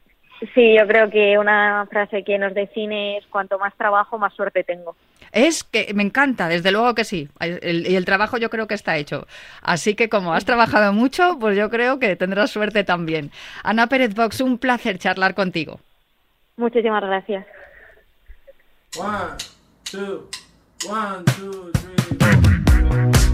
Sí, 0.55 0.75
yo 0.79 0.87
creo 0.87 1.11
que 1.11 1.37
una 1.39 1.87
frase 1.91 2.25
que 2.25 2.39
nos 2.39 2.55
define 2.55 3.19
es 3.19 3.27
cuanto 3.27 3.59
más 3.59 3.75
trabajo, 3.77 4.19
más 4.19 4.33
suerte 4.35 4.65
tengo. 4.65 4.97
Es 5.33 5.63
que 5.65 5.93
me 5.95 6.03
encanta, 6.03 6.49
desde 6.49 6.73
luego 6.73 6.95
que 6.95 7.05
sí. 7.05 7.29
El- 7.41 7.87
y 7.87 7.95
el 7.95 8.05
trabajo 8.07 8.39
yo 8.39 8.49
creo 8.49 8.67
que 8.67 8.75
está 8.75 8.97
hecho. 8.97 9.27
Así 9.63 9.95
que 9.95 10.09
como 10.09 10.33
has 10.33 10.47
trabajado 10.47 10.93
mucho, 10.95 11.39
pues 11.39 11.57
yo 11.59 11.69
creo 11.69 11.99
que 11.99 12.17
tendrás 12.17 12.51
suerte 12.51 12.85
también. 12.85 13.31
Ana 13.63 13.87
Pérez 13.87 14.15
Box, 14.15 14.41
un 14.41 14.57
placer 14.59 14.99
charlar 14.99 15.35
contigo. 15.35 15.79
Muchísimas 16.57 17.03
gracias. 17.03 17.47
One, 18.99 19.37
two, 19.85 20.29
one, 20.89 21.25
two, 21.37 21.71
three. 21.73 23.30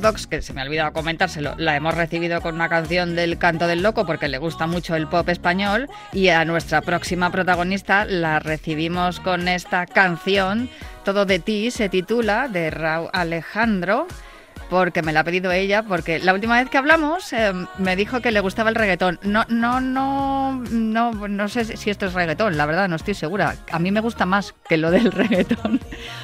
Box, 0.00 0.26
que 0.26 0.42
se 0.42 0.52
me 0.52 0.60
ha 0.60 0.64
olvidado 0.64 0.92
comentárselo, 0.92 1.54
la 1.58 1.76
hemos 1.76 1.94
recibido 1.94 2.40
con 2.40 2.54
una 2.54 2.68
canción 2.68 3.16
del 3.16 3.38
Canto 3.38 3.66
del 3.66 3.82
Loco 3.82 4.06
porque 4.06 4.28
le 4.28 4.38
gusta 4.38 4.66
mucho 4.66 4.94
el 4.96 5.08
pop 5.08 5.28
español 5.28 5.88
y 6.12 6.28
a 6.28 6.44
nuestra 6.44 6.80
próxima 6.80 7.30
protagonista 7.30 8.04
la 8.04 8.38
recibimos 8.38 9.20
con 9.20 9.48
esta 9.48 9.86
canción, 9.86 10.68
Todo 11.04 11.26
de 11.26 11.38
ti, 11.38 11.70
se 11.70 11.88
titula, 11.88 12.48
de 12.48 12.70
Raúl 12.70 13.10
Alejandro. 13.12 14.06
Porque 14.70 15.02
me 15.02 15.12
la 15.12 15.20
ha 15.20 15.24
pedido 15.24 15.52
ella, 15.52 15.82
porque 15.82 16.18
la 16.18 16.32
última 16.32 16.58
vez 16.58 16.68
que 16.70 16.78
hablamos 16.78 17.32
eh, 17.32 17.52
me 17.78 17.96
dijo 17.96 18.20
que 18.20 18.30
le 18.32 18.40
gustaba 18.40 18.70
el 18.70 18.74
reggaetón. 18.74 19.20
No, 19.22 19.44
no, 19.48 19.80
no, 19.80 20.52
no, 20.70 21.12
no 21.28 21.48
sé 21.48 21.76
si 21.76 21.90
esto 21.90 22.06
es 22.06 22.14
reggaetón, 22.14 22.56
la 22.56 22.66
verdad, 22.66 22.88
no 22.88 22.96
estoy 22.96 23.14
segura. 23.14 23.54
A 23.70 23.78
mí 23.78 23.90
me 23.92 24.00
gusta 24.00 24.26
más 24.26 24.54
que 24.68 24.76
lo 24.76 24.90
del 24.90 25.12
reggaetón. 25.12 25.80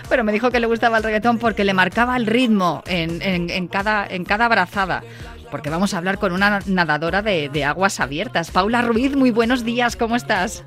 Pero 0.09 0.25
me 0.25 0.33
dijo 0.33 0.51
que 0.51 0.59
le 0.59 0.67
gustaba 0.67 0.97
el 0.97 1.03
reggaetón 1.05 1.39
porque 1.39 1.65
le 1.65 1.75
marcaba 1.75 2.17
el 2.17 2.27
ritmo 2.27 2.83
en, 2.87 3.21
en- 3.23 3.51
en 3.51 3.69
cada, 3.69 4.07
en 4.07 4.25
cada 4.25 4.47
abrazada. 4.47 5.03
Porque 5.51 5.69
vamos 5.71 5.95
a 5.95 5.99
hablar 5.99 6.19
con 6.19 6.33
una 6.33 6.61
nadadora 6.67 7.23
de, 7.23 7.49
de 7.51 7.65
aguas 7.65 8.01
abiertas. 8.01 8.51
Paula 8.51 8.83
Ruiz, 8.83 9.15
muy 9.17 9.31
buenos 9.33 9.65
días, 9.65 9.97
¿cómo 9.97 10.17
estás? 10.17 10.65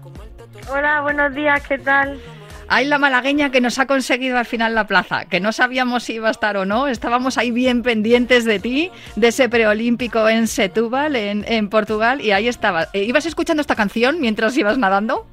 Hola, 0.72 1.02
buenos 1.02 1.34
días, 1.34 1.62
¿qué 1.68 1.78
tal? 1.80 2.20
Hay 2.76 2.86
la 2.86 2.98
malagueña 2.98 3.52
que 3.52 3.62
nos 3.62 3.78
ha 3.78 3.86
conseguido 3.86 4.36
al 4.36 4.48
final 4.48 4.74
la 4.74 4.88
plaza, 4.88 5.26
que 5.26 5.40
no 5.40 5.52
sabíamos 5.52 6.06
si 6.06 6.14
iba 6.14 6.30
a 6.30 6.32
estar 6.32 6.58
o 6.58 6.66
no. 6.66 6.88
Estábamos 6.88 7.38
ahí 7.38 7.52
bien 7.52 7.84
pendientes 7.84 8.46
de 8.46 8.58
ti, 8.58 8.90
de 9.16 9.28
ese 9.28 9.48
preolímpico 9.48 10.28
en 10.28 10.48
Setúbal, 10.48 11.16
en, 11.16 11.70
Portugal, 11.70 12.20
y 12.20 12.32
ahí 12.32 12.48
estaba. 12.48 12.88
Eh, 12.94 13.04
¿Ibas 13.04 13.28
escuchando 13.28 13.62
esta 13.62 13.76
canción 13.76 14.20
mientras 14.20 14.58
ibas 14.58 14.80
nadando? 14.80 15.28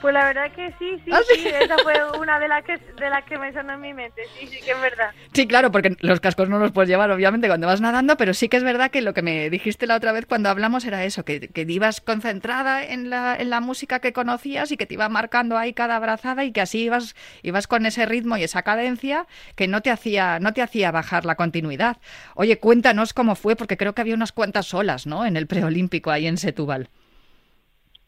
Pues 0.00 0.14
la 0.14 0.26
verdad 0.26 0.52
que 0.54 0.68
sí, 0.78 1.00
sí, 1.04 1.10
¿Ah, 1.12 1.20
sí? 1.28 1.40
sí, 1.40 1.48
esa 1.48 1.76
fue 1.82 1.92
una 2.20 2.38
de 2.38 2.46
las 2.46 2.64
que 2.64 2.78
de 2.78 3.10
las 3.10 3.24
que 3.24 3.36
me 3.36 3.52
sonó 3.52 3.72
en 3.72 3.80
mi 3.80 3.92
mente, 3.92 4.22
sí, 4.38 4.46
sí 4.46 4.60
que 4.64 4.70
es 4.70 4.80
verdad. 4.80 5.10
Sí, 5.32 5.46
claro, 5.48 5.72
porque 5.72 5.96
los 6.00 6.20
cascos 6.20 6.48
no 6.48 6.58
los 6.58 6.70
puedes 6.70 6.88
llevar, 6.88 7.10
obviamente, 7.10 7.48
cuando 7.48 7.66
vas 7.66 7.80
nadando, 7.80 8.16
pero 8.16 8.32
sí 8.32 8.48
que 8.48 8.56
es 8.56 8.62
verdad 8.62 8.90
que 8.90 9.02
lo 9.02 9.12
que 9.12 9.22
me 9.22 9.50
dijiste 9.50 9.86
la 9.88 9.96
otra 9.96 10.12
vez 10.12 10.24
cuando 10.26 10.50
hablamos 10.50 10.84
era 10.84 11.04
eso, 11.04 11.24
que, 11.24 11.48
que 11.48 11.62
ibas 11.68 12.00
concentrada 12.00 12.84
en 12.84 13.10
la, 13.10 13.36
en 13.36 13.50
la 13.50 13.60
música 13.60 13.98
que 13.98 14.12
conocías 14.12 14.70
y 14.70 14.76
que 14.76 14.86
te 14.86 14.94
iba 14.94 15.08
marcando 15.08 15.58
ahí 15.58 15.72
cada 15.72 15.96
abrazada 15.96 16.44
y 16.44 16.52
que 16.52 16.60
así 16.60 16.84
ibas, 16.84 17.16
ibas 17.42 17.66
con 17.66 17.84
ese 17.84 18.06
ritmo 18.06 18.36
y 18.36 18.44
esa 18.44 18.62
cadencia 18.62 19.26
que 19.56 19.66
no 19.66 19.80
te 19.80 19.90
hacía, 19.90 20.38
no 20.38 20.52
te 20.52 20.62
hacía 20.62 20.92
bajar 20.92 21.24
la 21.24 21.34
continuidad. 21.34 21.96
Oye, 22.34 22.58
cuéntanos 22.58 23.12
cómo 23.12 23.34
fue, 23.34 23.56
porque 23.56 23.76
creo 23.76 23.94
que 23.94 24.00
había 24.00 24.14
unas 24.14 24.32
cuantas 24.32 24.72
olas, 24.74 25.06
¿no? 25.06 25.26
En 25.26 25.36
el 25.36 25.46
preolímpico 25.46 26.10
ahí 26.10 26.26
en 26.26 26.36
Setúbal. 26.36 26.88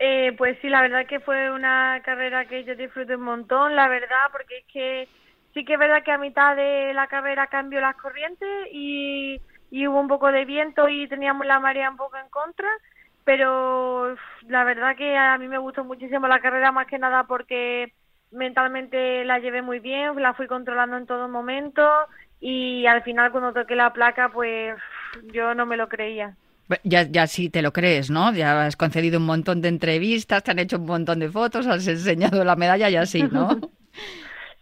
Eh, 0.02 0.32
pues 0.38 0.58
sí, 0.62 0.68
la 0.70 0.80
verdad 0.82 1.06
que 1.06 1.20
fue 1.20 1.50
una 1.50 2.00
carrera 2.04 2.46
que 2.46 2.64
yo 2.64 2.74
disfruté 2.74 3.16
un 3.16 3.22
montón, 3.22 3.76
la 3.76 3.86
verdad, 3.88 4.30
porque 4.32 4.58
es 4.58 4.64
que 4.72 5.08
sí 5.52 5.64
que 5.64 5.74
es 5.74 5.78
verdad 5.78 6.02
que 6.02 6.10
a 6.12 6.16
mitad 6.18 6.56
de 6.56 6.94
la 6.94 7.06
carrera 7.08 7.48
cambió 7.48 7.80
las 7.82 7.96
corrientes 7.96 8.48
y, 8.72 9.42
y 9.70 9.86
hubo 9.88 10.00
un 10.00 10.08
poco 10.08 10.32
de 10.32 10.46
viento 10.46 10.88
y 10.88 11.06
teníamos 11.08 11.46
la 11.46 11.60
marea 11.60 11.90
un 11.90 11.98
poco 11.98 12.16
en 12.16 12.30
contra, 12.30 12.66
pero 13.24 14.14
la 14.48 14.64
verdad 14.64 14.96
que 14.96 15.16
a 15.18 15.36
mí 15.38 15.48
me 15.48 15.58
gustó 15.58 15.84
muchísimo 15.84 16.26
la 16.28 16.40
carrera 16.40 16.72
más 16.72 16.86
que 16.86 16.98
nada 16.98 17.24
porque 17.24 17.92
mentalmente 18.30 19.24
la 19.26 19.38
llevé 19.38 19.60
muy 19.62 19.80
bien, 19.80 20.16
la 20.22 20.32
fui 20.34 20.46
controlando 20.46 20.96
en 20.96 21.06
todo 21.06 21.28
momento 21.28 21.86
y 22.40 22.86
al 22.86 23.02
final 23.02 23.32
cuando 23.32 23.52
toqué 23.52 23.74
la 23.76 23.92
placa 23.92 24.30
pues 24.32 24.76
yo 25.24 25.54
no 25.54 25.66
me 25.66 25.76
lo 25.76 25.88
creía. 25.90 26.36
Ya, 26.84 27.02
ya 27.02 27.26
sí 27.26 27.50
te 27.50 27.62
lo 27.62 27.72
crees, 27.72 28.10
¿no? 28.10 28.32
Ya 28.32 28.66
has 28.66 28.76
concedido 28.76 29.18
un 29.18 29.26
montón 29.26 29.60
de 29.60 29.68
entrevistas, 29.68 30.42
te 30.42 30.50
han 30.52 30.58
hecho 30.58 30.78
un 30.78 30.86
montón 30.86 31.18
de 31.18 31.28
fotos, 31.28 31.66
has 31.66 31.86
enseñado 31.86 32.44
la 32.44 32.56
medalla 32.56 32.88
y 32.88 32.96
así, 32.96 33.22
¿no? 33.22 33.48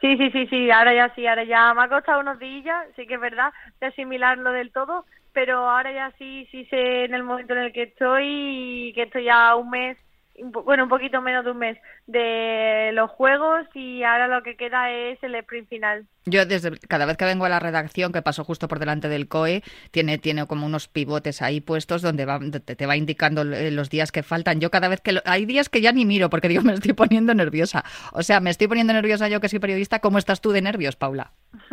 Sí, 0.00 0.16
sí, 0.16 0.30
sí, 0.30 0.46
sí, 0.46 0.70
ahora 0.70 0.94
ya 0.94 1.12
sí, 1.16 1.26
ahora 1.26 1.42
ya 1.42 1.74
me 1.74 1.82
ha 1.82 1.88
costado 1.88 2.20
unos 2.20 2.38
días, 2.38 2.86
sí 2.94 3.04
que 3.04 3.14
es 3.14 3.20
verdad, 3.20 3.52
de 3.80 3.88
asimilarlo 3.88 4.52
del 4.52 4.70
todo, 4.70 5.04
pero 5.32 5.68
ahora 5.68 5.92
ya 5.92 6.12
sí, 6.18 6.46
sí 6.52 6.66
sé 6.66 7.06
en 7.06 7.14
el 7.14 7.24
momento 7.24 7.54
en 7.54 7.58
el 7.58 7.72
que 7.72 7.82
estoy, 7.82 8.92
que 8.94 9.02
estoy 9.02 9.24
ya 9.24 9.56
un 9.56 9.70
mes 9.70 9.98
bueno, 10.42 10.84
un 10.84 10.88
poquito 10.88 11.20
menos 11.20 11.44
de 11.44 11.50
un 11.50 11.58
mes 11.58 11.78
de 12.06 12.90
los 12.94 13.10
juegos 13.10 13.66
y 13.74 14.02
ahora 14.02 14.28
lo 14.28 14.42
que 14.42 14.56
queda 14.56 14.90
es 14.90 15.22
el 15.22 15.34
sprint 15.36 15.68
final. 15.68 16.06
Yo 16.26 16.44
desde 16.46 16.78
cada 16.88 17.06
vez 17.06 17.16
que 17.16 17.24
vengo 17.24 17.44
a 17.44 17.48
la 17.48 17.58
redacción, 17.60 18.12
que 18.12 18.22
paso 18.22 18.44
justo 18.44 18.68
por 18.68 18.78
delante 18.78 19.08
del 19.08 19.28
COE, 19.28 19.62
tiene, 19.90 20.18
tiene 20.18 20.46
como 20.46 20.66
unos 20.66 20.86
pivotes 20.88 21.40
ahí 21.42 21.60
puestos 21.60 22.02
donde 22.02 22.26
va, 22.26 22.38
te, 22.38 22.76
te 22.76 22.86
va 22.86 22.96
indicando 22.96 23.42
eh, 23.42 23.70
los 23.70 23.88
días 23.90 24.12
que 24.12 24.22
faltan. 24.22 24.60
Yo 24.60 24.70
cada 24.70 24.88
vez 24.88 25.00
que... 25.00 25.12
lo- 25.12 25.22
hay 25.24 25.46
días 25.46 25.68
que 25.68 25.80
ya 25.80 25.92
ni 25.92 26.04
miro 26.04 26.28
porque 26.30 26.48
digo, 26.48 26.62
me 26.64 26.74
estoy 26.74 26.92
poniendo 26.92 27.32
nerviosa. 27.34 27.84
O 28.12 28.22
sea, 28.22 28.40
me 28.40 28.50
estoy 28.50 28.68
poniendo 28.68 28.92
nerviosa 28.92 29.28
yo 29.28 29.40
que 29.40 29.48
soy 29.48 29.58
periodista. 29.58 30.00
¿Cómo 30.00 30.18
estás 30.18 30.40
tú 30.40 30.50
de 30.52 30.62
nervios, 30.62 30.96
Paula? 30.96 31.32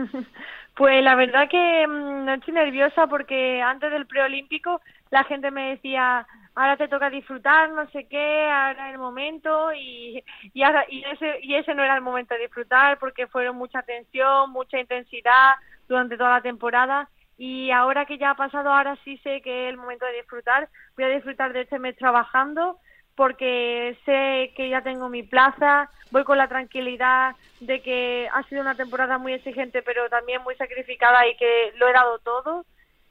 Pues 0.77 1.01
la 1.05 1.15
verdad 1.15 1.47
que 1.49 1.87
mm, 1.87 2.25
no 2.25 2.33
estoy 2.33 2.53
nerviosa 2.53 3.07
porque 3.07 3.61
antes 3.61 3.89
del 3.91 4.07
preolímpico 4.07 4.81
la 5.09 5.23
gente 5.23 5.49
me 5.49 5.69
decía, 5.69 6.27
ahora 6.55 6.77
te 6.77 6.87
toca 6.87 7.09
disfrutar, 7.09 7.69
no 7.71 7.89
sé 7.91 8.07
qué, 8.07 8.49
ahora 8.49 8.87
es 8.87 8.93
el 8.93 8.99
momento 8.99 9.73
y, 9.73 10.23
ahora, 10.63 10.85
y, 10.89 11.03
ese, 11.03 11.39
y 11.41 11.55
ese 11.55 11.75
no 11.75 11.83
era 11.83 11.95
el 11.95 12.01
momento 12.01 12.33
de 12.33 12.41
disfrutar 12.41 12.97
porque 12.97 13.27
fueron 13.27 13.57
mucha 13.57 13.81
tensión, 13.81 14.51
mucha 14.51 14.79
intensidad 14.79 15.55
durante 15.87 16.17
toda 16.17 16.31
la 16.31 16.41
temporada 16.41 17.09
y 17.37 17.71
ahora 17.71 18.05
que 18.05 18.17
ya 18.17 18.31
ha 18.31 18.35
pasado, 18.35 18.71
ahora 18.71 18.97
sí 19.03 19.17
sé 19.17 19.41
que 19.41 19.65
es 19.65 19.69
el 19.69 19.77
momento 19.77 20.05
de 20.05 20.13
disfrutar. 20.13 20.69
Voy 20.95 21.03
a 21.03 21.09
disfrutar 21.09 21.51
de 21.51 21.61
este 21.61 21.79
mes 21.79 21.97
trabajando 21.97 22.79
porque 23.15 23.97
sé 24.05 24.53
que 24.55 24.69
ya 24.69 24.81
tengo 24.81 25.09
mi 25.09 25.23
plaza, 25.23 25.89
voy 26.11 26.23
con 26.23 26.37
la 26.37 26.47
tranquilidad 26.47 27.35
de 27.59 27.81
que 27.81 28.29
ha 28.31 28.43
sido 28.43 28.61
una 28.61 28.75
temporada 28.75 29.17
muy 29.17 29.33
exigente 29.33 29.81
pero 29.81 30.09
también 30.09 30.41
muy 30.43 30.55
sacrificada 30.55 31.25
y 31.27 31.35
que 31.37 31.73
lo 31.77 31.87
he 31.87 31.93
dado 31.93 32.19
todo 32.19 32.65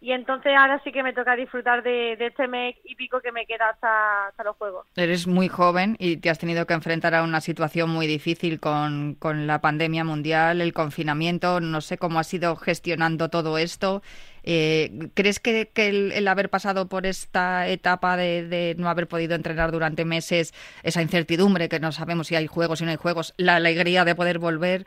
y 0.04 0.12
entonces 0.12 0.52
ahora 0.54 0.82
sí 0.84 0.92
que 0.92 1.02
me 1.02 1.14
toca 1.14 1.34
disfrutar 1.34 1.82
de, 1.82 2.12
este 2.20 2.46
mes 2.46 2.76
y 2.84 2.94
que 2.94 3.32
me 3.32 3.46
queda 3.46 3.70
hasta, 3.70 4.44
los 4.44 4.54
juegos. 4.56 4.86
Eres 4.96 5.26
muy 5.26 5.48
joven 5.48 5.96
y 5.98 6.18
te 6.18 6.28
has 6.28 6.38
tenido 6.38 6.66
que 6.66 6.74
enfrentar 6.74 7.14
a 7.14 7.22
una 7.22 7.40
situación 7.40 7.88
muy 7.88 8.06
difícil 8.06 8.60
con, 8.60 9.14
con 9.14 9.46
la 9.46 9.62
pandemia 9.62 10.04
mundial, 10.04 10.60
el 10.60 10.74
confinamiento. 10.74 11.58
No 11.60 11.80
sé 11.80 11.96
cómo 11.96 12.18
has 12.18 12.34
ido 12.34 12.54
gestionando 12.56 13.30
todo 13.30 13.56
esto. 13.56 14.02
Eh, 14.42 15.08
¿Crees 15.14 15.40
que, 15.40 15.70
el, 15.74 16.28
haber 16.28 16.50
pasado 16.50 16.86
por 16.86 17.06
esta 17.06 17.66
etapa 17.68 18.18
de, 18.18 18.46
de 18.46 18.74
no 18.76 18.90
haber 18.90 19.08
podido 19.08 19.34
entrenar 19.34 19.72
durante 19.72 20.04
meses, 20.04 20.52
esa 20.82 21.00
incertidumbre 21.00 21.70
que 21.70 21.80
no 21.80 21.92
sabemos 21.92 22.26
si 22.26 22.36
hay 22.36 22.46
juegos 22.46 22.82
y 22.82 22.84
no 22.84 22.90
hay 22.90 22.98
juegos, 22.98 23.32
la 23.38 23.56
alegría 23.56 24.04
de 24.04 24.14
poder 24.14 24.38
volver, 24.38 24.84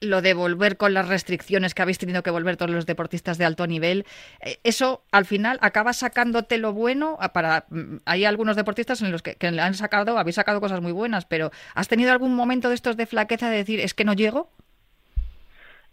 lo 0.00 0.22
de 0.22 0.34
volver 0.34 0.76
con 0.76 0.94
las 0.94 1.08
restricciones 1.08 1.74
que 1.74 1.82
habéis 1.82 1.98
tenido 1.98 2.22
que 2.22 2.30
volver 2.30 2.56
todos 2.56 2.70
los 2.70 2.86
deportistas 2.86 3.38
de 3.38 3.44
alto 3.44 3.66
nivel, 3.66 4.06
eh, 4.40 4.58
eso 4.64 5.02
al 5.12 5.24
final 5.24 5.58
acaba 5.60 5.92
sacándote 5.92 6.58
lo 6.58 6.72
bueno 6.72 7.18
para 7.32 7.64
mm, 7.70 7.98
hay 8.04 8.24
algunos 8.24 8.56
deportistas 8.56 9.02
en 9.02 9.12
los 9.12 9.22
que, 9.22 9.36
que 9.36 9.50
le 9.50 9.62
han 9.62 9.74
sacado, 9.74 10.18
habéis 10.18 10.36
sacado 10.36 10.60
cosas 10.60 10.80
muy 10.80 10.92
buenas, 10.92 11.26
pero 11.26 11.50
¿has 11.74 11.88
tenido 11.88 12.12
algún 12.12 12.34
momento 12.34 12.68
de 12.68 12.74
estos 12.74 12.96
de 12.96 13.06
flaqueza 13.06 13.50
de 13.50 13.58
decir 13.58 13.80
es 13.80 13.94
que 13.94 14.04
no 14.04 14.14
llego? 14.14 14.50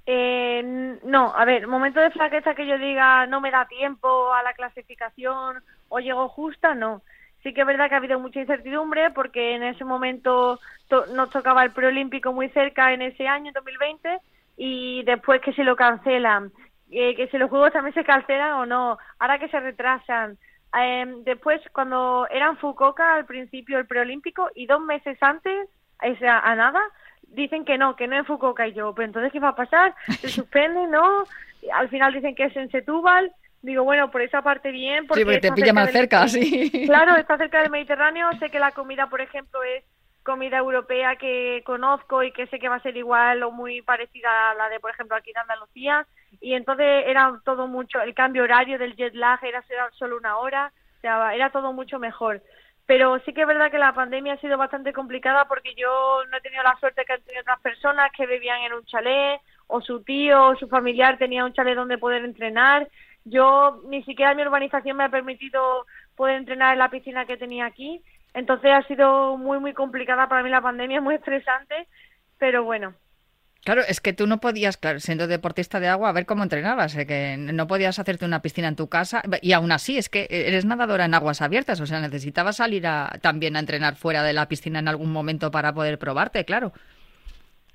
Eh, 0.08 0.62
no, 1.04 1.34
a 1.36 1.46
ver, 1.46 1.68
momento 1.68 2.00
de 2.00 2.12
flaqueza 2.12 2.54
que 2.54 2.68
yo 2.68 2.78
diga 2.78 3.26
no 3.26 3.42
me 3.42 3.50
da 3.50 3.66
tiempo 3.66 4.34
a 4.34 4.44
la 4.44 4.54
clasificación 4.54 5.64
o 5.90 6.00
llego 6.00 6.30
justa, 6.30 6.76
no. 6.76 7.02
Sí 7.46 7.54
que 7.54 7.62
es 7.62 7.68
verdad 7.68 7.90
que 7.90 7.94
ha 7.94 8.00
habido 8.00 8.20
mucha 8.20 8.40
incertidumbre 8.40 9.12
porque 9.12 9.54
en 9.54 9.62
ese 9.62 9.86
momento 9.86 10.60
to- 10.88 11.06
nos 11.14 11.30
tocaba 11.30 11.64
el 11.64 11.70
preolímpico 11.70 12.34
muy 12.34 12.50
cerca 12.50 12.92
en 12.92 13.04
ese 13.04 13.28
año, 13.28 13.52
2020, 13.54 14.18
y 14.58 15.04
después 15.04 15.42
que 15.42 15.54
se 15.54 15.64
lo 15.64 15.76
cancelan, 15.76 16.52
eh, 16.90 17.16
que 17.16 17.28
si 17.28 17.38
los 17.38 17.52
juegos 17.52 17.72
también 17.72 17.94
se 17.94 18.04
cancelan 18.04 18.54
o 18.54 18.66
no, 18.66 18.98
ahora 19.20 19.38
que 19.38 19.48
se 19.50 19.60
retrasan. 19.60 20.40
Eh, 20.76 21.06
después, 21.24 21.62
cuando 21.72 22.28
era 22.32 22.48
en 22.48 22.58
Fukuoka 22.58 23.14
al 23.14 23.26
principio 23.26 23.78
el 23.78 23.86
preolímpico 23.86 24.50
y 24.56 24.66
dos 24.66 24.82
meses 24.82 25.16
antes, 25.22 25.70
o 26.02 26.16
sea, 26.18 26.40
a 26.40 26.56
nada, 26.56 26.82
dicen 27.28 27.64
que 27.64 27.78
no, 27.78 27.96
que 27.96 28.08
no 28.08 28.16
en 28.16 28.26
Fukuoka 28.26 28.68
y 28.68 28.74
yo, 28.74 28.96
pero 28.96 29.06
entonces 29.06 29.32
¿qué 29.32 29.40
va 29.40 29.50
a 29.50 29.56
pasar? 29.56 29.94
¿Se 30.20 30.30
suspende? 30.30 30.88
¿No? 30.88 31.26
Al 31.74 31.90
final 31.90 32.12
dicen 32.12 32.34
que 32.34 32.46
es 32.46 32.56
en 32.58 32.72
Setúbal. 32.72 33.32
Digo, 33.66 33.84
bueno, 33.84 34.12
por 34.12 34.22
esa 34.22 34.42
parte 34.42 34.72
bien. 34.72 35.08
Porque 35.08 35.22
sí, 35.22 35.26
porque 35.26 35.40
te 35.40 35.52
pilla 35.52 35.74
más 35.74 35.86
del- 35.86 35.94
cerca, 35.94 36.28
sí. 36.28 36.72
Claro, 36.86 37.16
está 37.18 37.38
cerca 37.38 37.62
del 37.62 37.72
Mediterráneo. 37.72 38.30
Sé 38.40 38.50
que 38.52 38.60
la 38.60 38.72
comida, 38.74 39.08
por 39.10 39.22
ejemplo, 39.22 39.64
es 39.64 39.84
comida 40.24 40.58
europea 40.58 41.16
que 41.18 41.62
conozco 41.66 42.24
y 42.24 42.32
que 42.32 42.48
sé 42.48 42.60
que 42.60 42.70
va 42.70 42.76
a 42.76 42.82
ser 42.82 42.96
igual 42.98 43.44
o 43.44 43.52
muy 43.52 43.82
parecida 43.82 44.52
a 44.52 44.56
la 44.56 44.70
de, 44.70 44.80
por 44.80 44.92
ejemplo, 44.92 45.16
aquí 45.16 45.32
en 45.32 45.38
Andalucía. 45.40 46.08
Y 46.42 46.54
entonces 46.54 47.04
era 47.08 47.40
todo 47.44 47.68
mucho, 47.68 48.02
el 48.02 48.14
cambio 48.14 48.44
horario 48.44 48.78
del 48.80 48.96
jet 48.96 49.14
lag 49.16 49.44
era 49.44 49.64
era 49.70 49.90
solo 49.92 50.18
una 50.18 50.38
hora, 50.38 50.72
o 50.98 51.02
sea, 51.02 51.34
era 51.36 51.50
todo 51.52 51.74
mucho 51.74 52.00
mejor. 52.00 52.42
Pero 52.86 53.20
sí 53.26 53.34
que 53.34 53.42
es 53.42 53.48
verdad 53.48 53.72
que 53.72 53.80
la 53.80 53.94
pandemia 53.94 54.34
ha 54.34 54.38
sido 54.42 54.58
bastante 54.58 54.94
complicada 54.94 55.48
porque 55.48 55.74
yo 55.76 56.24
no 56.30 56.38
he 56.38 56.42
tenido 56.42 56.62
la 56.64 56.78
suerte 56.80 57.04
que 57.06 57.14
han 57.14 57.22
tenido 57.24 57.42
otras 57.42 57.60
personas 57.62 58.12
que 58.16 58.28
vivían 58.28 58.62
en 58.62 58.74
un 58.74 58.86
chalet 58.86 59.42
o 59.68 59.82
su 59.82 60.04
tío 60.04 60.50
o 60.50 60.56
su 60.56 60.68
familiar 60.68 61.18
tenía 61.18 61.46
un 61.46 61.54
chalet 61.54 61.76
donde 61.76 61.98
poder 61.98 62.24
entrenar. 62.24 62.88
Yo 63.26 63.82
ni 63.90 64.04
siquiera 64.04 64.34
mi 64.36 64.44
urbanización 64.44 64.98
me 64.98 65.04
ha 65.04 65.10
permitido 65.10 65.86
poder 66.16 66.38
entrenar 66.38 66.74
en 66.74 66.80
la 66.80 66.90
piscina 66.90 67.26
que 67.26 67.38
tenía 67.38 67.66
aquí. 67.66 68.02
Entonces 68.34 68.72
ha 68.72 68.84
sido 68.84 69.38
muy, 69.38 69.60
muy 69.60 69.74
complicada 69.74 70.28
para 70.28 70.44
mí 70.44 70.50
la 70.50 70.62
pandemia, 70.62 71.02
muy 71.02 71.16
estresante, 71.16 71.88
pero 72.38 72.64
bueno. 72.64 72.94
Claro, 73.64 73.82
es 73.82 74.00
que 74.00 74.14
tú 74.14 74.28
no 74.28 74.40
podías, 74.40 74.78
claro, 74.78 75.00
siendo 75.00 75.26
deportista 75.26 75.80
de 75.80 75.88
agua, 75.88 76.10
a 76.10 76.12
ver 76.14 76.28
cómo 76.28 76.44
entrenabas, 76.44 76.96
eh, 76.96 77.08
que 77.08 77.36
no 77.36 77.66
podías 77.66 77.98
hacerte 77.98 78.24
una 78.24 78.44
piscina 78.44 78.68
en 78.68 78.76
tu 78.76 78.90
casa 78.90 79.24
y 79.42 79.54
aún 79.54 79.72
así 79.72 79.98
es 79.98 80.08
que 80.08 80.28
eres 80.30 80.66
nadadora 80.66 81.06
en 81.06 81.16
aguas 81.16 81.42
abiertas, 81.42 81.82
o 81.82 81.88
sea, 81.88 82.00
necesitabas 82.00 82.58
salir 82.58 82.86
a, 82.86 83.18
también 83.22 83.56
a 83.56 83.60
entrenar 83.60 83.96
fuera 83.96 84.22
de 84.22 84.34
la 84.34 84.48
piscina 84.48 84.78
en 84.78 84.88
algún 84.88 85.12
momento 85.12 85.50
para 85.50 85.74
poder 85.74 85.98
probarte, 85.98 86.46
claro. 86.46 86.74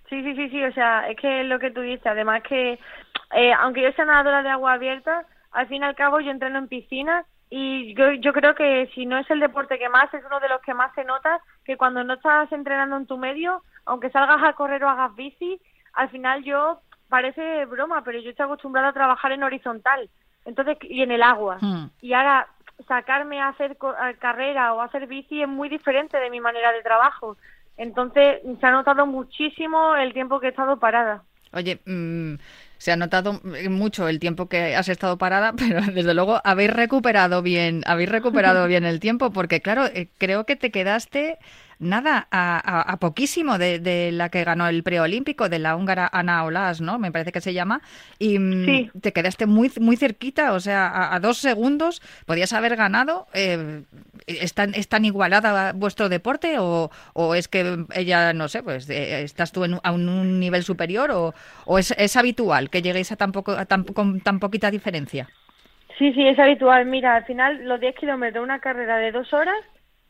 Sí, 0.08 0.22
sí, 0.22 0.36
sí, 0.36 0.48
sí, 0.50 0.62
o 0.62 0.72
sea, 0.72 1.08
es 1.08 1.16
que 1.16 1.40
es 1.40 1.46
lo 1.48 1.58
que 1.58 1.72
tú 1.72 1.80
dices, 1.80 2.06
además 2.06 2.44
que 2.44 2.78
eh, 3.34 3.52
aunque 3.58 3.82
yo 3.82 3.90
sea 3.92 4.04
nadadora 4.04 4.44
de 4.44 4.50
agua 4.50 4.74
abierta, 4.74 5.26
al 5.52 5.66
fin 5.68 5.82
y 5.82 5.84
al 5.84 5.94
cabo 5.94 6.20
yo 6.20 6.30
entreno 6.30 6.58
en 6.58 6.68
piscina 6.68 7.24
y 7.50 7.94
yo, 7.94 8.12
yo 8.12 8.32
creo 8.32 8.54
que 8.54 8.88
si 8.94 9.06
no 9.06 9.18
es 9.18 9.28
el 9.30 9.40
deporte 9.40 9.78
que 9.78 9.88
más, 9.88 10.12
es 10.14 10.22
uno 10.24 10.38
de 10.38 10.48
los 10.48 10.60
que 10.62 10.72
más 10.72 10.94
se 10.94 11.04
nota 11.04 11.40
que 11.64 11.76
cuando 11.76 12.04
no 12.04 12.14
estás 12.14 12.50
entrenando 12.52 12.96
en 12.96 13.06
tu 13.06 13.18
medio, 13.18 13.62
aunque 13.86 14.10
salgas 14.10 14.42
a 14.42 14.52
correr 14.52 14.84
o 14.84 14.88
hagas 14.88 15.14
bici, 15.16 15.60
al 15.94 16.08
final 16.10 16.44
yo, 16.44 16.80
parece 17.08 17.64
broma, 17.66 18.04
pero 18.04 18.20
yo 18.20 18.30
estoy 18.30 18.44
acostumbrada 18.44 18.88
a 18.88 18.92
trabajar 18.92 19.32
en 19.32 19.42
horizontal, 19.42 20.08
entonces, 20.44 20.78
y 20.82 21.02
en 21.02 21.10
el 21.10 21.22
agua. 21.22 21.58
Hmm. 21.60 21.90
Y 22.00 22.12
ahora 22.12 22.46
sacarme 22.86 23.40
a 23.40 23.48
hacer 23.48 23.76
a 23.98 24.14
carrera 24.14 24.72
o 24.74 24.80
a 24.80 24.84
hacer 24.84 25.06
bici 25.06 25.42
es 25.42 25.48
muy 25.48 25.68
diferente 25.68 26.18
de 26.18 26.30
mi 26.30 26.40
manera 26.40 26.72
de 26.72 26.82
trabajo. 26.82 27.36
Entonces, 27.76 28.40
se 28.60 28.66
ha 28.66 28.70
notado 28.70 29.06
muchísimo 29.06 29.96
el 29.96 30.12
tiempo 30.12 30.38
que 30.38 30.46
he 30.46 30.50
estado 30.50 30.78
parada. 30.78 31.24
Oye, 31.52 31.80
mm, 31.84 32.34
se 32.80 32.92
ha 32.92 32.96
notado 32.96 33.42
mucho 33.68 34.08
el 34.08 34.18
tiempo 34.18 34.48
que 34.48 34.74
has 34.74 34.88
estado 34.88 35.18
parada, 35.18 35.52
pero 35.56 35.82
desde 35.82 36.14
luego 36.14 36.40
habéis 36.44 36.70
recuperado 36.70 37.42
bien, 37.42 37.82
habéis 37.86 38.08
recuperado 38.08 38.66
bien 38.68 38.84
el 38.84 39.00
tiempo, 39.00 39.30
porque 39.30 39.60
claro, 39.60 39.84
eh, 39.86 40.08
creo 40.16 40.46
que 40.46 40.56
te 40.56 40.70
quedaste 40.70 41.38
nada 41.80 42.28
a, 42.30 42.58
a- 42.58 42.82
a 42.92 42.96
poquísimo 42.98 43.58
de, 43.58 43.78
de 43.80 44.12
la 44.12 44.28
que 44.28 44.44
ganó 44.44 44.68
el 44.68 44.82
preolímpico, 44.82 45.48
de 45.48 45.58
la 45.58 45.76
húngara 45.76 46.08
Ana 46.12 46.44
Olas, 46.44 46.80
¿no? 46.80 46.98
Me 46.98 47.10
parece 47.10 47.32
que 47.32 47.40
se 47.40 47.52
llama, 47.54 47.80
y 48.18 48.38
mm, 48.38 48.64
Sí. 48.66 48.90
te 49.00 49.12
quedaste 49.12 49.46
muy 49.46 49.70
muy 49.80 49.96
cerquita, 49.96 50.52
o 50.52 50.60
sea, 50.60 50.86
a, 50.88 51.14
a 51.14 51.20
dos 51.20 51.38
segundos 51.38 52.02
podías 52.26 52.52
haber 52.52 52.76
ganado. 52.76 53.26
eh, 53.34 53.82
¿es, 54.26 54.54
tan, 54.54 54.74
¿Es 54.74 54.88
tan 54.88 55.04
igualada 55.04 55.72
vuestro 55.72 56.08
deporte 56.08 56.56
o, 56.58 56.90
o 57.14 57.34
es 57.34 57.48
que 57.48 57.84
ella, 57.94 58.32
no 58.32 58.48
sé, 58.48 58.62
pues 58.62 58.88
eh, 58.90 59.22
estás 59.22 59.52
tú 59.52 59.64
en, 59.64 59.74
un- 59.74 59.80
a 59.82 59.92
un, 59.92 60.08
un 60.08 60.38
nivel 60.40 60.62
superior 60.64 61.10
o, 61.10 61.34
o 61.64 61.78
es, 61.78 61.92
es 61.92 62.16
habitual 62.16 62.70
que 62.70 62.82
lleguéis 62.82 63.12
a 63.12 63.16
tan, 63.16 63.32
poco, 63.32 63.52
a 63.52 63.64
tan, 63.66 63.84
con 63.84 64.20
tan 64.20 64.38
poquita 64.40 64.70
diferencia? 64.70 65.30
Sí, 65.98 66.12
sí, 66.14 66.26
es 66.26 66.38
habitual. 66.38 66.86
Mira, 66.86 67.16
al 67.16 67.24
final 67.26 67.64
los 67.64 67.80
10 67.80 67.94
kilómetros, 67.96 68.42
una 68.42 68.60
carrera 68.60 68.96
de 68.96 69.12
dos 69.12 69.32
horas, 69.34 69.56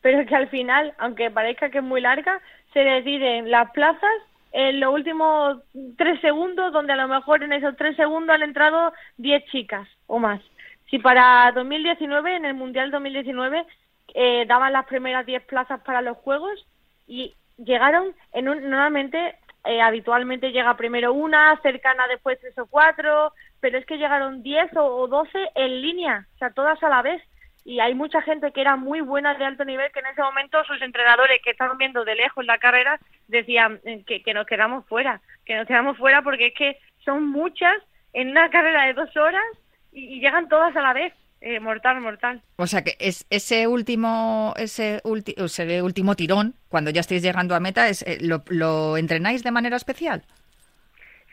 pero 0.01 0.25
que 0.25 0.35
al 0.35 0.49
final, 0.49 0.93
aunque 0.97 1.31
parezca 1.31 1.69
que 1.69 1.79
es 1.79 1.83
muy 1.83 2.01
larga, 2.01 2.39
se 2.73 2.79
deciden 2.79 3.51
las 3.51 3.71
plazas 3.71 4.11
en 4.51 4.79
los 4.79 4.93
últimos 4.93 5.59
tres 5.97 6.19
segundos, 6.21 6.73
donde 6.73 6.93
a 6.93 6.97
lo 6.97 7.07
mejor 7.07 7.43
en 7.43 7.53
esos 7.53 7.75
tres 7.77 7.95
segundos 7.95 8.35
han 8.35 8.43
entrado 8.43 8.91
10 9.17 9.45
chicas 9.45 9.87
o 10.07 10.19
más. 10.19 10.41
Si 10.89 10.99
para 10.99 11.51
2019, 11.53 12.35
en 12.35 12.45
el 12.45 12.53
Mundial 12.53 12.91
2019, 12.91 13.65
eh, 14.13 14.45
daban 14.47 14.73
las 14.73 14.85
primeras 14.85 15.25
10 15.25 15.43
plazas 15.43 15.79
para 15.81 16.01
los 16.01 16.17
Juegos 16.17 16.65
y 17.07 17.33
llegaron 17.57 18.13
en 18.33 18.49
un, 18.49 18.69
normalmente 18.69 19.35
eh, 19.63 19.81
habitualmente 19.81 20.51
llega 20.51 20.75
primero 20.75 21.13
una, 21.13 21.57
cercana 21.61 22.07
después 22.07 22.39
tres 22.39 22.57
o 22.57 22.65
cuatro, 22.65 23.31
pero 23.59 23.77
es 23.77 23.85
que 23.85 23.97
llegaron 23.97 24.41
10 24.43 24.75
o, 24.75 25.07
12 25.07 25.51
en 25.55 25.81
línea, 25.81 26.27
o 26.35 26.37
sea, 26.39 26.49
todas 26.49 26.81
a 26.83 26.89
la 26.89 27.01
vez. 27.01 27.21
Y 27.63 27.79
hay 27.79 27.93
mucha 27.93 28.21
gente 28.21 28.51
que 28.51 28.61
era 28.61 28.75
muy 28.75 29.01
buena 29.01 29.35
de 29.35 29.45
alto 29.45 29.63
nivel 29.65 29.91
que 29.91 29.99
en 29.99 30.07
ese 30.07 30.21
momento 30.21 30.63
sus 30.63 30.81
entrenadores 30.81 31.41
que 31.43 31.51
estaban 31.51 31.77
viendo 31.77 32.03
de 32.03 32.15
lejos 32.15 32.45
la 32.45 32.57
carrera 32.57 32.99
decían 33.27 33.79
eh, 33.85 34.03
que, 34.05 34.23
que 34.23 34.33
nos 34.33 34.45
quedamos 34.47 34.85
fuera, 34.87 35.21
que 35.45 35.55
nos 35.55 35.67
quedamos 35.67 35.97
fuera 35.97 36.21
porque 36.21 36.47
es 36.47 36.53
que 36.53 36.77
son 37.05 37.27
muchas 37.27 37.75
en 38.13 38.29
una 38.29 38.49
carrera 38.49 38.85
de 38.85 38.93
dos 38.93 39.15
horas 39.15 39.43
y, 39.91 40.15
y 40.15 40.19
llegan 40.19 40.49
todas 40.49 40.75
a 40.75 40.81
la 40.81 40.93
vez. 40.93 41.13
Eh, 41.43 41.59
mortal, 41.59 41.99
mortal. 42.01 42.39
O 42.57 42.67
sea 42.67 42.83
que 42.83 42.95
es 42.99 43.25
ese 43.31 43.65
último 43.65 44.53
ese, 44.57 45.01
ulti- 45.01 45.33
ese 45.43 45.81
último 45.81 46.13
tirón, 46.15 46.53
cuando 46.69 46.91
ya 46.91 47.01
estáis 47.01 47.23
llegando 47.23 47.55
a 47.55 47.59
meta, 47.59 47.89
es, 47.89 48.03
eh, 48.03 48.19
lo, 48.21 48.43
¿lo 48.49 48.95
entrenáis 48.95 49.43
de 49.43 49.49
manera 49.49 49.75
especial? 49.75 50.21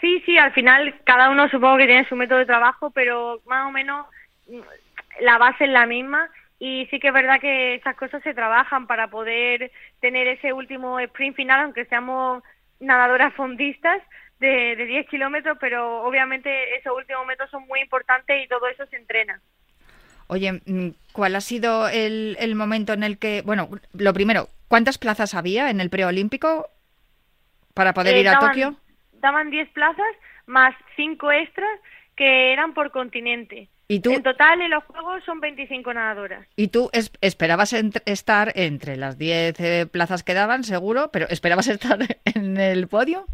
Sí, 0.01 0.23
sí, 0.25 0.39
al 0.39 0.53
final 0.53 0.95
cada 1.05 1.29
uno 1.29 1.47
supongo 1.51 1.77
que 1.77 1.85
tiene 1.87 2.09
su 2.09 2.17
método 2.17 2.39
de 2.39 2.47
trabajo, 2.47 2.91
pero 2.91 3.43
más 3.45 3.67
o 3.67 3.71
menos 3.71 4.07
la 5.21 5.39
base 5.39 5.65
es 5.65 5.71
la 5.71 5.87
misma 5.87 6.29
y 6.59 6.87
sí 6.91 6.99
que 6.99 7.09
es 7.09 7.15
verdad 7.15 7.41
que 7.41 7.77
esas 7.77 7.97
cosas 7.97 8.23
se 8.23 8.35
trabajan 8.35 8.87
para 8.87 9.09
poder 9.09 9.71
tener 10.01 10.27
ese 10.29 10.53
último 10.53 10.99
sprint 11.01 11.37
final, 11.37 11.61
aunque 11.61 11.85
seamos 11.87 12.43
nadadoras 12.81 13.33
fondistas 13.35 14.03
de, 14.41 14.77
de 14.77 14.87
10 14.87 15.09
kilómetros, 15.09 15.57
pero 15.61 16.03
obviamente 16.03 16.77
esos 16.77 16.97
últimos 16.97 17.27
metros 17.27 17.51
son 17.51 17.67
muy 17.67 17.81
importantes 17.81 18.45
y 18.45 18.49
todo 18.49 18.67
eso 18.69 18.87
se 18.87 18.97
entrena. 18.97 19.41
Oye, 20.29 20.53
mm, 20.65 20.91
¿cuál 21.13 21.35
ha 21.37 21.41
sido 21.41 21.89
el, 21.89 22.37
el 22.39 22.55
momento 22.55 22.93
en 22.93 23.03
el 23.03 23.19
que, 23.19 23.43
bueno, 23.43 23.69
lo 23.95 24.13
primero, 24.13 24.49
¿cuántas 24.69 24.99
plazas 24.99 25.35
había 25.35 25.71
en 25.71 25.81
el 25.81 25.91
preolímpico 25.91 26.69
para 27.75 27.95
poder 27.95 28.17
Eh, 28.17 28.21
ir 28.21 28.29
a 28.29 28.33
daban- 28.33 28.49
Tokio? 28.51 28.77
Daban 29.13 29.51
10 29.51 29.69
plazas 29.71 30.07
más 30.47 30.75
5 30.97 31.31
extras 31.33 31.81
que 32.17 32.53
eran 32.53 32.75
por 32.75 32.91
continente. 32.91 33.69
¿Y 33.91 34.01
tú, 34.01 34.13
En 34.13 34.23
total 34.23 34.61
en 34.61 34.71
los 34.71 34.85
Juegos 34.85 35.25
son 35.25 35.41
25 35.41 35.95
nadadoras. 35.95 36.47
y 36.57 36.69
tú 36.69 36.91
es- 36.93 37.11
esperabas 37.23 37.73
ent- 37.73 38.03
estar 38.05 38.53
entre 38.55 38.97
las 38.97 39.17
10 39.17 39.59
eh, 39.61 39.87
plazas 39.87 40.23
que 40.23 40.35
daban, 40.35 40.63
seguro, 40.63 41.11
pero 41.11 41.27
esperabas 41.31 41.69
estar 41.69 41.99
en 42.27 42.57
el 42.59 42.87
podio? 42.89 43.25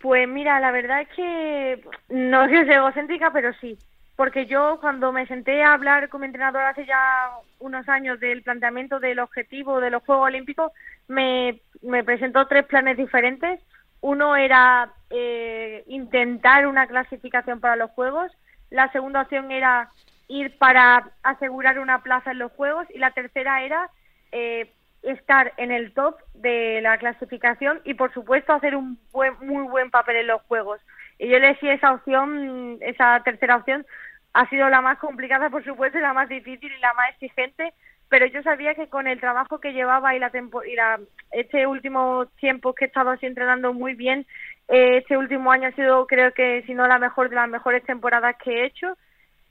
Pues 0.00 0.28
mira, 0.28 0.60
la 0.60 0.70
verdad 0.70 1.00
es 1.02 1.08
que 1.08 1.82
no 2.10 2.46
ser 2.48 2.70
egocéntrica, 2.70 3.32
pero 3.32 3.52
sí. 3.54 3.78
Porque 4.16 4.44
yo 4.44 4.76
cuando 4.82 5.12
me 5.12 5.26
senté 5.26 5.62
a 5.62 5.72
hablar 5.72 6.10
con 6.10 6.20
mi 6.20 6.26
entrenador 6.26 6.62
hace 6.64 6.84
ya 6.84 7.30
unos 7.58 7.88
años 7.88 8.20
del 8.20 8.42
planteamiento 8.42 9.00
del 9.00 9.18
objetivo 9.18 9.80
de 9.80 9.88
los 9.90 10.02
Juegos 10.02 10.26
Olímpicos, 10.26 10.72
me, 11.08 11.58
me 11.80 12.04
presentó 12.04 12.46
tres 12.46 12.66
planes 12.66 12.98
diferentes. 12.98 13.60
Uno 14.02 14.36
era 14.36 14.90
eh, 15.08 15.84
intentar 15.86 16.66
una 16.66 16.86
clasificación 16.86 17.60
para 17.60 17.76
los 17.76 17.90
Juegos. 17.92 18.30
La 18.70 18.90
segunda 18.92 19.22
opción 19.22 19.50
era 19.50 19.90
ir 20.28 20.56
para 20.58 21.10
asegurar 21.22 21.78
una 21.78 22.02
plaza 22.02 22.30
en 22.30 22.38
los 22.38 22.52
Juegos. 22.52 22.86
Y 22.94 22.98
la 22.98 23.10
tercera 23.10 23.62
era 23.62 23.90
eh, 24.32 24.72
estar 25.02 25.52
en 25.56 25.72
el 25.72 25.92
top 25.92 26.16
de 26.34 26.80
la 26.82 26.98
clasificación 26.98 27.80
y 27.84 27.94
por 27.94 28.12
supuesto 28.12 28.52
hacer 28.52 28.76
un 28.76 28.98
buen, 29.12 29.34
muy 29.40 29.66
buen 29.66 29.90
papel 29.90 30.16
en 30.16 30.26
los 30.26 30.42
juegos. 30.42 30.80
Y 31.18 31.28
yo 31.28 31.36
elegí 31.36 31.68
esa 31.68 31.92
opción, 31.92 32.78
esa 32.80 33.20
tercera 33.24 33.56
opción, 33.56 33.86
ha 34.32 34.48
sido 34.48 34.68
la 34.68 34.80
más 34.80 34.98
complicada 34.98 35.50
por 35.50 35.64
supuesto 35.64 35.98
y 35.98 36.02
la 36.02 36.12
más 36.12 36.28
difícil 36.28 36.72
y 36.72 36.80
la 36.80 36.94
más 36.94 37.10
exigente, 37.10 37.72
pero 38.10 38.26
yo 38.26 38.42
sabía 38.42 38.74
que 38.74 38.88
con 38.88 39.06
el 39.06 39.20
trabajo 39.20 39.60
que 39.60 39.72
llevaba 39.72 40.14
y 40.14 40.18
la 40.18 40.30
tempo 40.30 40.64
y 40.64 40.74
la, 40.74 40.98
este 41.30 41.66
último 41.66 42.26
tiempo 42.40 42.74
que 42.74 42.84
he 42.84 42.88
estado 42.88 43.10
así 43.10 43.24
entrenando 43.24 43.72
muy 43.72 43.94
bien, 43.94 44.26
eh, 44.68 44.98
este 44.98 45.16
último 45.16 45.52
año 45.52 45.68
ha 45.68 45.72
sido 45.72 46.06
creo 46.06 46.34
que 46.34 46.62
si 46.66 46.74
no 46.74 46.88
la 46.88 46.98
mejor 46.98 47.30
de 47.30 47.36
las 47.36 47.48
mejores 47.48 47.84
temporadas 47.84 48.36
que 48.42 48.50
he 48.50 48.66
hecho. 48.66 48.98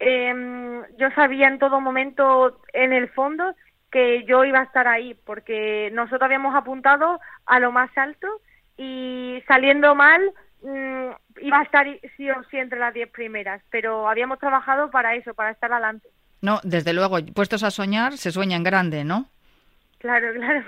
Eh, 0.02 0.82
yo 0.98 1.10
sabía 1.12 1.48
en 1.48 1.60
todo 1.60 1.82
momento 1.82 2.62
en 2.74 2.94
el 2.94 3.10
fondo 3.10 3.56
que 3.92 4.24
yo 4.26 4.44
iba 4.46 4.60
a 4.60 4.64
estar 4.64 4.88
ahí, 4.88 5.14
porque 5.26 5.90
nosotros 5.94 6.22
habíamos 6.22 6.54
apuntado 6.54 7.20
a 7.46 7.60
lo 7.60 7.72
más 7.72 7.90
alto 7.98 8.28
y 8.78 9.42
saliendo 9.48 9.96
mal 9.96 10.22
mm, 10.64 11.10
iba 11.42 11.60
a 11.60 11.64
estar 11.64 11.88
sí 12.18 12.30
o 12.30 12.44
sí 12.52 12.58
entre 12.58 12.80
las 12.80 12.94
diez 12.94 13.10
primeras, 13.10 13.62
pero 13.72 14.10
habíamos 14.10 14.40
trabajado 14.40 14.92
para 14.92 15.16
eso, 15.16 15.34
para 15.34 15.52
estar 15.52 15.72
adelante. 15.72 16.10
No, 16.42 16.60
desde 16.64 16.94
luego, 16.94 17.18
puestos 17.34 17.64
a 17.64 17.72
soñar, 17.72 18.18
se 18.18 18.32
sueña 18.32 18.56
en 18.58 18.64
grande, 18.64 19.04
¿no? 19.04 19.30
Claro, 20.00 20.34
claro. 20.34 20.64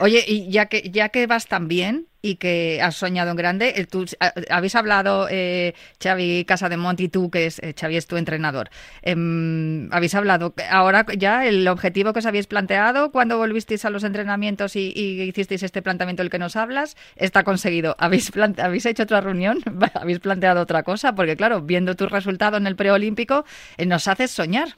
Oye, 0.00 0.24
y 0.26 0.50
ya 0.50 0.66
que 0.66 0.90
ya 0.90 1.08
que 1.10 1.28
vas 1.28 1.46
tan 1.46 1.68
bien 1.68 2.08
y 2.22 2.36
que 2.36 2.80
has 2.82 2.96
soñado 2.96 3.30
en 3.30 3.36
grande, 3.36 3.72
eh, 3.76 3.86
tú, 3.86 4.04
a- 4.18 4.32
habéis 4.50 4.74
hablado, 4.74 5.28
eh, 5.30 5.74
Xavi 6.02 6.44
Casa 6.44 6.68
de 6.68 6.76
Monti, 6.76 7.08
tú, 7.08 7.30
que 7.30 7.46
es, 7.46 7.60
eh, 7.60 7.72
Xavi 7.78 7.96
es 7.96 8.08
tu 8.08 8.16
entrenador, 8.16 8.70
em, 9.02 9.88
habéis 9.92 10.16
hablado, 10.16 10.54
ahora 10.70 11.06
ya 11.16 11.46
el 11.46 11.68
objetivo 11.68 12.12
que 12.12 12.18
os 12.18 12.26
habéis 12.26 12.48
planteado 12.48 13.12
cuando 13.12 13.38
volvisteis 13.38 13.84
a 13.84 13.90
los 13.90 14.02
entrenamientos 14.02 14.74
y, 14.74 14.92
y 14.96 15.22
hicisteis 15.22 15.62
este 15.62 15.80
planteamiento 15.80 16.24
del 16.24 16.30
que 16.30 16.40
nos 16.40 16.56
hablas, 16.56 16.96
está 17.14 17.44
conseguido. 17.44 17.94
¿Habéis, 18.00 18.32
plante- 18.32 18.60
¿Habéis 18.62 18.86
hecho 18.86 19.04
otra 19.04 19.20
reunión? 19.20 19.60
¿Habéis 19.94 20.18
planteado 20.18 20.60
otra 20.62 20.82
cosa? 20.82 21.14
Porque 21.14 21.36
claro, 21.36 21.60
viendo 21.60 21.94
tu 21.94 22.06
resultado 22.08 22.56
en 22.56 22.66
el 22.66 22.74
preolímpico, 22.74 23.44
eh, 23.76 23.86
nos 23.86 24.08
haces 24.08 24.32
soñar. 24.32 24.76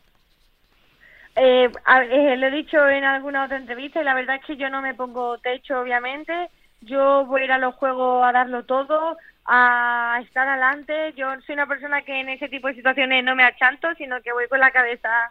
Eh, 1.36 1.70
eh, 2.10 2.36
lo 2.38 2.46
he 2.46 2.50
dicho 2.50 2.88
en 2.88 3.04
alguna 3.04 3.44
otra 3.44 3.58
entrevista 3.58 4.00
y 4.00 4.04
la 4.04 4.14
verdad 4.14 4.36
es 4.36 4.44
que 4.46 4.56
yo 4.56 4.70
no 4.70 4.80
me 4.80 4.94
pongo 4.94 5.38
techo, 5.38 5.80
obviamente. 5.80 6.48
Yo 6.80 7.26
voy 7.26 7.42
a 7.42 7.44
ir 7.44 7.52
a 7.52 7.58
los 7.58 7.74
juegos 7.74 8.24
a 8.24 8.32
darlo 8.32 8.64
todo, 8.64 9.18
a 9.44 10.18
estar 10.22 10.48
adelante. 10.48 11.12
Yo 11.14 11.28
soy 11.42 11.54
una 11.54 11.66
persona 11.66 12.02
que 12.02 12.20
en 12.20 12.30
ese 12.30 12.48
tipo 12.48 12.68
de 12.68 12.74
situaciones 12.74 13.22
no 13.22 13.36
me 13.36 13.44
achanto, 13.44 13.88
sino 13.96 14.20
que 14.22 14.32
voy 14.32 14.48
con 14.48 14.60
la 14.60 14.70
cabeza 14.70 15.30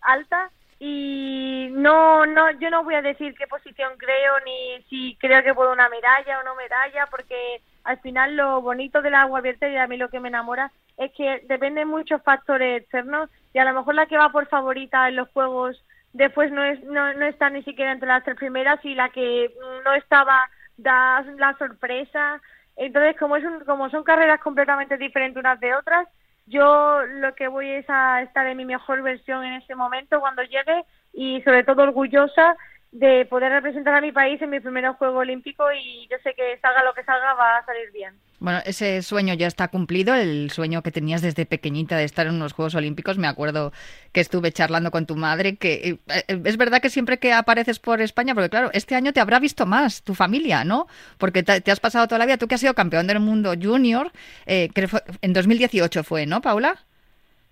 alta 0.00 0.50
y 0.78 1.68
no, 1.70 2.26
no, 2.26 2.50
yo 2.58 2.68
no 2.68 2.82
voy 2.82 2.96
a 2.96 3.02
decir 3.02 3.34
qué 3.38 3.46
posición 3.46 3.92
creo 3.98 4.40
ni 4.44 4.82
si 4.90 5.16
creo 5.20 5.40
que 5.44 5.54
puedo 5.54 5.72
una 5.72 5.88
medalla 5.88 6.40
o 6.40 6.42
no 6.42 6.56
medalla, 6.56 7.06
porque 7.08 7.60
al 7.84 8.00
final 8.00 8.36
lo 8.36 8.60
bonito 8.62 9.00
del 9.00 9.14
agua 9.14 9.38
abierta 9.38 9.68
y 9.68 9.76
a 9.76 9.86
mí 9.86 9.96
lo 9.96 10.08
que 10.08 10.18
me 10.18 10.28
enamora 10.28 10.72
es 10.98 11.12
que 11.12 11.42
dependen 11.48 11.88
muchos 11.88 12.22
factores 12.22 12.82
externos 12.82 13.30
y 13.52 13.58
a 13.58 13.64
lo 13.64 13.74
mejor 13.74 13.94
la 13.94 14.06
que 14.06 14.18
va 14.18 14.30
por 14.30 14.46
favorita 14.48 15.08
en 15.08 15.16
los 15.16 15.28
juegos 15.30 15.82
después 16.12 16.52
no 16.52 16.62
es 16.62 16.82
no, 16.84 17.14
no 17.14 17.26
está 17.26 17.50
ni 17.50 17.62
siquiera 17.62 17.92
entre 17.92 18.08
las 18.08 18.24
tres 18.24 18.36
primeras 18.36 18.84
y 18.84 18.94
la 18.94 19.08
que 19.10 19.52
no 19.84 19.94
estaba 19.94 20.48
da 20.76 21.24
la 21.38 21.56
sorpresa. 21.58 22.40
Entonces 22.76 23.16
como 23.18 23.36
es 23.36 23.44
un, 23.44 23.60
como 23.60 23.90
son 23.90 24.04
carreras 24.04 24.40
completamente 24.40 24.96
diferentes 24.96 25.40
unas 25.40 25.60
de 25.60 25.74
otras 25.74 26.08
yo 26.46 27.02
lo 27.06 27.34
que 27.34 27.48
voy 27.48 27.70
es 27.70 27.88
a 27.88 28.22
estar 28.22 28.46
en 28.46 28.56
mi 28.56 28.64
mejor 28.64 29.02
versión 29.02 29.44
en 29.44 29.54
ese 29.54 29.74
momento 29.74 30.20
cuando 30.20 30.42
llegue 30.42 30.84
y 31.12 31.40
sobre 31.42 31.64
todo 31.64 31.82
orgullosa 31.82 32.56
de 32.92 33.24
poder 33.26 33.50
representar 33.50 33.94
a 33.94 34.00
mi 34.02 34.12
país 34.12 34.40
en 34.42 34.50
mi 34.50 34.60
primer 34.60 34.86
juego 34.92 35.18
olímpico 35.20 35.64
y 35.72 36.06
yo 36.10 36.18
sé 36.22 36.34
que 36.34 36.58
salga 36.60 36.84
lo 36.84 36.92
que 36.92 37.02
salga 37.04 37.32
va 37.34 37.56
a 37.56 37.64
salir 37.64 37.90
bien 37.90 38.14
Bueno, 38.38 38.60
ese 38.66 39.00
sueño 39.00 39.32
ya 39.32 39.46
está 39.46 39.68
cumplido, 39.68 40.14
el 40.14 40.50
sueño 40.50 40.82
que 40.82 40.90
tenías 40.92 41.22
desde 41.22 41.46
pequeñita 41.46 41.96
de 41.96 42.04
estar 42.04 42.26
en 42.26 42.34
unos 42.34 42.52
Juegos 42.52 42.74
Olímpicos. 42.74 43.16
Me 43.16 43.28
acuerdo 43.28 43.72
que 44.12 44.20
estuve 44.20 44.52
charlando 44.52 44.90
con 44.90 45.06
tu 45.06 45.16
madre, 45.16 45.56
que 45.56 45.98
eh, 46.08 46.40
es 46.44 46.56
verdad 46.58 46.82
que 46.82 46.90
siempre 46.90 47.18
que 47.18 47.32
apareces 47.32 47.78
por 47.78 48.02
España, 48.02 48.34
porque 48.34 48.50
claro, 48.50 48.68
este 48.74 48.94
año 48.94 49.12
te 49.14 49.20
habrá 49.20 49.38
visto 49.38 49.64
más 49.64 50.02
tu 50.02 50.14
familia, 50.14 50.64
¿no? 50.64 50.86
Porque 51.16 51.42
te, 51.42 51.62
te 51.62 51.70
has 51.70 51.80
pasado 51.80 52.06
toda 52.08 52.18
la 52.18 52.26
vida, 52.26 52.36
tú 52.36 52.46
que 52.46 52.56
has 52.56 52.60
sido 52.60 52.74
campeón 52.74 53.06
del 53.06 53.20
mundo 53.20 53.54
junior, 53.60 54.12
eh, 54.44 54.68
que 54.74 54.86
fue- 54.88 55.02
en 55.22 55.32
2018 55.32 56.04
fue, 56.04 56.26
¿no, 56.26 56.42
Paula? 56.42 56.76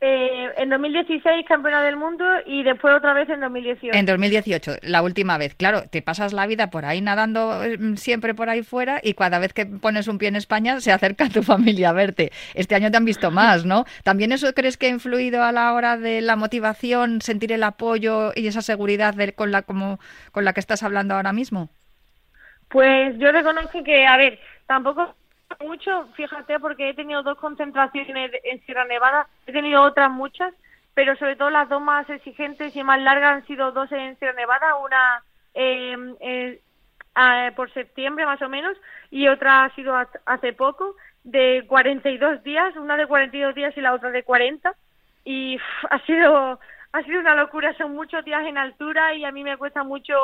Eh, 0.02 0.48
en 0.56 0.70
2016 0.70 1.44
campeona 1.46 1.82
del 1.82 1.96
mundo 1.96 2.24
y 2.46 2.62
después 2.62 2.94
otra 2.94 3.12
vez 3.12 3.28
en 3.28 3.40
2018. 3.40 3.94
En 3.94 4.06
2018, 4.06 4.76
la 4.80 5.02
última 5.02 5.36
vez. 5.36 5.54
Claro, 5.54 5.82
te 5.90 6.00
pasas 6.00 6.32
la 6.32 6.46
vida 6.46 6.70
por 6.70 6.86
ahí 6.86 7.02
nadando 7.02 7.62
eh, 7.62 7.76
siempre 7.96 8.34
por 8.34 8.48
ahí 8.48 8.62
fuera 8.62 9.00
y 9.02 9.12
cada 9.12 9.38
vez 9.38 9.52
que 9.52 9.66
pones 9.66 10.08
un 10.08 10.16
pie 10.16 10.28
en 10.28 10.36
España 10.36 10.80
se 10.80 10.90
acerca 10.90 11.28
tu 11.28 11.42
familia 11.52 11.90
a 11.90 11.92
verte. 11.92 12.32
Este 12.54 12.74
año 12.74 12.90
te 12.90 12.96
han 12.96 13.04
visto 13.04 13.30
más, 13.30 13.66
¿no? 13.66 13.84
¿También 14.02 14.32
eso 14.32 14.54
crees 14.54 14.78
que 14.78 14.86
ha 14.86 14.90
influido 14.90 15.42
a 15.42 15.52
la 15.52 15.74
hora 15.74 15.98
de 15.98 16.22
la 16.22 16.34
motivación, 16.34 17.20
sentir 17.20 17.52
el 17.52 17.62
apoyo 17.62 18.32
y 18.34 18.46
esa 18.46 18.62
seguridad 18.62 19.12
de- 19.12 19.34
con, 19.34 19.50
la, 19.52 19.60
como, 19.62 20.00
con 20.32 20.46
la 20.46 20.54
que 20.54 20.60
estás 20.60 20.82
hablando 20.82 21.14
ahora 21.14 21.34
mismo? 21.34 21.68
Pues 22.70 23.18
yo 23.18 23.32
reconozco 23.32 23.84
que, 23.84 24.06
a 24.06 24.16
ver, 24.16 24.38
tampoco 24.66 25.14
mucho, 25.58 26.06
fíjate, 26.14 26.58
porque 26.60 26.90
he 26.90 26.94
tenido 26.94 27.22
dos 27.22 27.38
concentraciones 27.38 28.30
en 28.44 28.60
Sierra 28.64 28.84
Nevada, 28.84 29.26
he 29.46 29.52
tenido 29.52 29.82
otras 29.82 30.10
muchas, 30.10 30.54
pero 30.94 31.16
sobre 31.16 31.36
todo 31.36 31.50
las 31.50 31.68
dos 31.68 31.82
más 31.82 32.08
exigentes 32.08 32.74
y 32.76 32.82
más 32.84 33.00
largas 33.00 33.32
han 33.36 33.46
sido 33.46 33.72
dos 33.72 33.90
en 33.92 34.18
Sierra 34.18 34.34
Nevada, 34.34 34.76
una 34.76 35.22
eh, 35.54 35.96
eh, 36.20 36.60
por 37.56 37.72
septiembre 37.72 38.24
más 38.24 38.40
o 38.42 38.48
menos 38.48 38.76
y 39.10 39.28
otra 39.28 39.64
ha 39.64 39.74
sido 39.74 39.94
ha- 39.96 40.08
hace 40.26 40.52
poco, 40.52 40.94
de 41.24 41.64
42 41.68 42.42
días, 42.42 42.74
una 42.76 42.96
de 42.96 43.06
42 43.06 43.54
días 43.54 43.76
y 43.76 43.80
la 43.82 43.92
otra 43.92 44.10
de 44.10 44.22
40 44.22 44.74
y 45.24 45.58
ha 45.90 45.98
sido 46.06 46.58
ha 46.92 47.02
sido 47.04 47.20
una 47.20 47.34
locura, 47.36 47.72
son 47.76 47.94
muchos 47.94 48.24
días 48.24 48.44
en 48.46 48.56
altura 48.58 49.14
y 49.14 49.24
a 49.24 49.30
mí 49.30 49.44
me 49.44 49.56
cuesta 49.56 49.84
mucho 49.84 50.14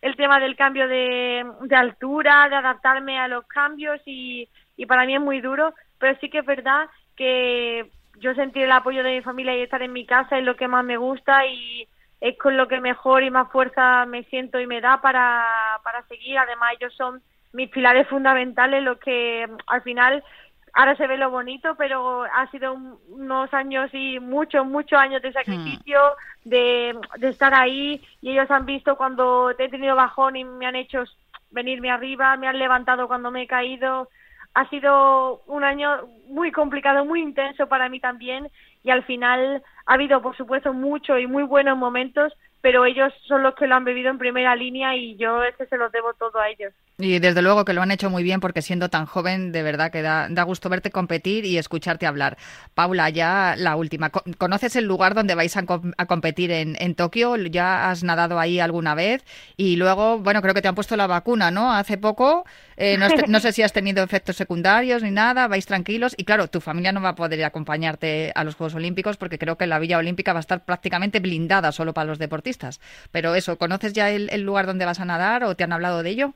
el 0.00 0.16
tema 0.16 0.38
del 0.38 0.56
cambio 0.56 0.86
de, 0.88 1.44
de 1.62 1.76
altura, 1.76 2.48
de 2.48 2.56
adaptarme 2.56 3.18
a 3.18 3.28
los 3.28 3.46
cambios 3.48 4.00
y, 4.06 4.48
y 4.76 4.86
para 4.86 5.06
mí 5.06 5.14
es 5.14 5.20
muy 5.20 5.40
duro, 5.40 5.74
pero 5.98 6.18
sí 6.20 6.28
que 6.30 6.38
es 6.38 6.46
verdad 6.46 6.88
que 7.16 7.90
yo 8.18 8.34
sentir 8.34 8.62
el 8.64 8.72
apoyo 8.72 9.02
de 9.02 9.16
mi 9.16 9.22
familia 9.22 9.56
y 9.56 9.62
estar 9.62 9.82
en 9.82 9.92
mi 9.92 10.06
casa 10.06 10.38
es 10.38 10.44
lo 10.44 10.56
que 10.56 10.68
más 10.68 10.84
me 10.84 10.96
gusta 10.96 11.46
y 11.46 11.88
es 12.20 12.38
con 12.38 12.56
lo 12.56 12.66
que 12.68 12.80
mejor 12.80 13.22
y 13.22 13.30
más 13.30 13.50
fuerza 13.52 14.06
me 14.06 14.24
siento 14.24 14.58
y 14.58 14.66
me 14.66 14.80
da 14.80 15.00
para, 15.00 15.44
para 15.84 16.02
seguir. 16.06 16.38
Además, 16.38 16.72
ellos 16.78 16.94
son 16.94 17.22
mis 17.52 17.68
pilares 17.70 18.08
fundamentales, 18.08 18.82
los 18.82 18.98
que 18.98 19.46
al 19.66 19.82
final 19.82 20.24
ahora 20.72 20.96
se 20.96 21.06
ve 21.06 21.16
lo 21.16 21.30
bonito, 21.30 21.74
pero 21.76 22.24
ha 22.24 22.50
sido 22.50 22.72
un- 22.74 22.98
unos 23.08 23.52
años 23.54 23.90
y 23.94 24.18
muchos, 24.20 24.66
muchos 24.66 24.98
años 24.98 25.22
de 25.22 25.32
sacrificio, 25.32 25.98
de, 26.44 26.98
de 27.18 27.28
estar 27.28 27.54
ahí 27.54 28.02
y 28.20 28.30
ellos 28.32 28.50
han 28.50 28.66
visto 28.66 28.96
cuando 28.96 29.50
he 29.50 29.68
tenido 29.68 29.96
bajón 29.96 30.36
y 30.36 30.44
me 30.44 30.66
han 30.66 30.76
hecho 30.76 31.04
venirme 31.50 31.90
arriba, 31.90 32.36
me 32.36 32.48
han 32.48 32.58
levantado 32.58 33.08
cuando 33.08 33.30
me 33.30 33.42
he 33.42 33.46
caído. 33.46 34.08
Ha 34.56 34.66
sido 34.70 35.42
un 35.48 35.64
año 35.64 36.08
muy 36.36 36.52
complicado, 36.52 37.04
muy 37.06 37.20
intenso 37.22 37.66
para 37.66 37.88
mí 37.88 37.98
también 37.98 38.48
y 38.84 38.90
al 38.90 39.02
final 39.04 39.62
ha 39.86 39.94
habido, 39.94 40.20
por 40.20 40.36
supuesto, 40.36 40.72
muchos 40.74 41.18
y 41.18 41.26
muy 41.26 41.44
buenos 41.44 41.78
momentos, 41.78 42.32
pero 42.60 42.84
ellos 42.84 43.12
son 43.26 43.42
los 43.42 43.54
que 43.54 43.66
lo 43.66 43.74
han 43.76 43.84
vivido 43.84 44.10
en 44.10 44.18
primera 44.18 44.54
línea 44.56 44.94
y 44.96 45.16
yo 45.16 45.42
es 45.44 45.54
que 45.56 45.66
se 45.66 45.76
los 45.76 45.90
debo 45.92 46.12
todo 46.14 46.38
a 46.40 46.48
ellos. 46.48 46.72
Y 46.98 47.18
desde 47.18 47.42
luego 47.42 47.64
que 47.66 47.74
lo 47.74 47.82
han 47.82 47.90
hecho 47.90 48.08
muy 48.10 48.22
bien 48.22 48.40
porque 48.40 48.62
siendo 48.62 48.88
tan 48.88 49.04
joven, 49.06 49.52
de 49.52 49.62
verdad 49.62 49.90
que 49.92 50.00
da, 50.02 50.28
da 50.30 50.42
gusto 50.44 50.68
verte 50.70 50.90
competir 50.90 51.44
y 51.44 51.58
escucharte 51.58 52.06
hablar. 52.06 52.38
Paula, 52.74 53.10
ya 53.10 53.54
la 53.56 53.76
última. 53.76 54.08
Co- 54.10 54.24
¿Conoces 54.38 54.76
el 54.76 54.86
lugar 54.86 55.14
donde 55.14 55.34
vais 55.34 55.54
a, 55.58 55.66
com- 55.66 55.92
a 55.98 56.06
competir 56.06 56.50
en, 56.50 56.74
en 56.80 56.94
Tokio? 56.94 57.36
¿Ya 57.36 57.90
has 57.90 58.02
nadado 58.02 58.38
ahí 58.40 58.60
alguna 58.60 58.94
vez? 58.94 59.24
Y 59.58 59.76
luego, 59.76 60.18
bueno, 60.18 60.40
creo 60.40 60.54
que 60.54 60.62
te 60.62 60.68
han 60.68 60.74
puesto 60.74 60.96
la 60.96 61.06
vacuna, 61.06 61.50
¿no? 61.50 61.70
Hace 61.70 61.98
poco. 61.98 62.46
Eh, 62.78 62.96
no, 62.98 63.06
no 63.28 63.40
sé 63.40 63.52
si 63.52 63.62
has 63.62 63.72
tenido 63.74 64.02
efectos 64.02 64.36
secundarios 64.36 65.02
ni 65.02 65.10
nada, 65.10 65.48
vais 65.48 65.66
tranquilos. 65.66 66.14
Y 66.16 66.24
claro, 66.26 66.48
tu 66.48 66.60
familia 66.60 66.92
no 66.92 67.00
va 67.00 67.10
a 67.10 67.14
poder 67.14 67.42
acompañarte 67.44 68.32
a 68.34 68.44
los 68.44 68.54
Juegos 68.56 68.74
Olímpicos 68.74 69.16
porque 69.16 69.38
creo 69.38 69.56
que 69.56 69.66
la 69.66 69.78
Villa 69.78 69.96
Olímpica 69.96 70.34
va 70.34 70.40
a 70.40 70.46
estar 70.46 70.64
prácticamente 70.64 71.20
blindada 71.20 71.72
solo 71.72 71.94
para 71.94 72.08
los 72.08 72.18
deportistas. 72.18 72.80
Pero 73.12 73.34
eso, 73.34 73.56
¿conoces 73.56 73.94
ya 73.94 74.10
el, 74.10 74.42
lugar 74.42 74.66
donde 74.66 74.84
vas 74.84 75.00
a 75.00 75.06
nadar 75.06 75.44
o 75.44 75.54
te 75.54 75.64
han 75.64 75.72
hablado 75.72 76.02
de 76.02 76.10
ello? 76.10 76.32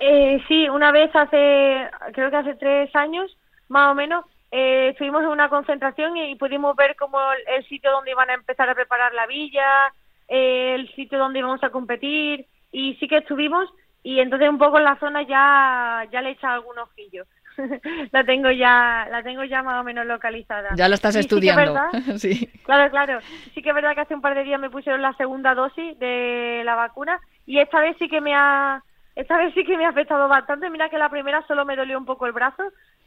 Eh, 0.00 0.42
sí, 0.46 0.68
una 0.68 0.92
vez 0.92 1.10
hace, 1.14 1.88
creo 2.12 2.30
que 2.30 2.36
hace 2.36 2.54
tres 2.56 2.94
años, 2.94 3.34
más 3.68 3.90
o 3.90 3.94
menos, 3.94 4.24
eh, 4.50 4.90
estuvimos 4.90 5.22
en 5.22 5.28
una 5.28 5.48
concentración 5.48 6.16
y 6.16 6.34
pudimos 6.36 6.76
ver 6.76 6.96
como 6.96 7.18
el, 7.32 7.64
sitio 7.66 7.90
donde 7.90 8.10
iban 8.10 8.30
a 8.30 8.34
empezar 8.34 8.68
a 8.68 8.74
preparar 8.74 9.14
la 9.14 9.26
villa, 9.26 9.92
eh, 10.28 10.74
el 10.74 10.94
sitio 10.94 11.18
donde 11.18 11.38
íbamos 11.38 11.62
a 11.64 11.70
competir, 11.70 12.46
y 12.70 12.94
sí 12.94 13.08
que 13.08 13.18
estuvimos, 13.18 13.68
y 14.02 14.20
entonces 14.20 14.48
un 14.48 14.58
poco 14.58 14.78
en 14.78 14.84
la 14.84 14.98
zona 14.98 15.22
ya, 15.22 16.06
ya 16.10 16.22
le 16.22 16.30
he 16.30 16.46
algún 16.46 16.78
ojillo. 16.78 17.24
la 18.12 18.24
tengo 18.24 18.50
ya, 18.50 19.06
la 19.10 19.22
tengo 19.22 19.44
ya 19.44 19.62
más 19.62 19.80
o 19.80 19.84
menos 19.84 20.06
localizada. 20.06 20.70
Ya 20.76 20.88
lo 20.88 20.94
estás 20.94 21.14
sí 21.14 21.20
estudiando. 21.20 21.78
sí. 22.18 22.46
Claro, 22.64 22.90
claro. 22.90 23.18
Sí 23.54 23.62
que 23.62 23.68
es 23.70 23.74
verdad 23.74 23.94
que 23.94 24.02
hace 24.02 24.14
un 24.14 24.20
par 24.20 24.34
de 24.34 24.44
días 24.44 24.60
me 24.60 24.70
pusieron 24.70 25.02
la 25.02 25.12
segunda 25.14 25.54
dosis 25.54 25.98
de 25.98 26.62
la 26.64 26.74
vacuna 26.74 27.18
y 27.46 27.58
esta 27.58 27.80
vez 27.80 27.96
sí 27.98 28.08
que 28.08 28.20
me 28.20 28.34
ha 28.34 28.82
esta 29.16 29.36
vez 29.36 29.52
sí 29.52 29.64
que 29.64 29.76
me 29.76 29.84
ha 29.84 29.88
afectado 29.88 30.28
bastante. 30.28 30.70
Mira 30.70 30.88
que 30.88 30.98
la 30.98 31.08
primera 31.08 31.42
solo 31.48 31.64
me 31.64 31.74
dolió 31.74 31.98
un 31.98 32.04
poco 32.04 32.26
el 32.26 32.32
brazo, 32.32 32.62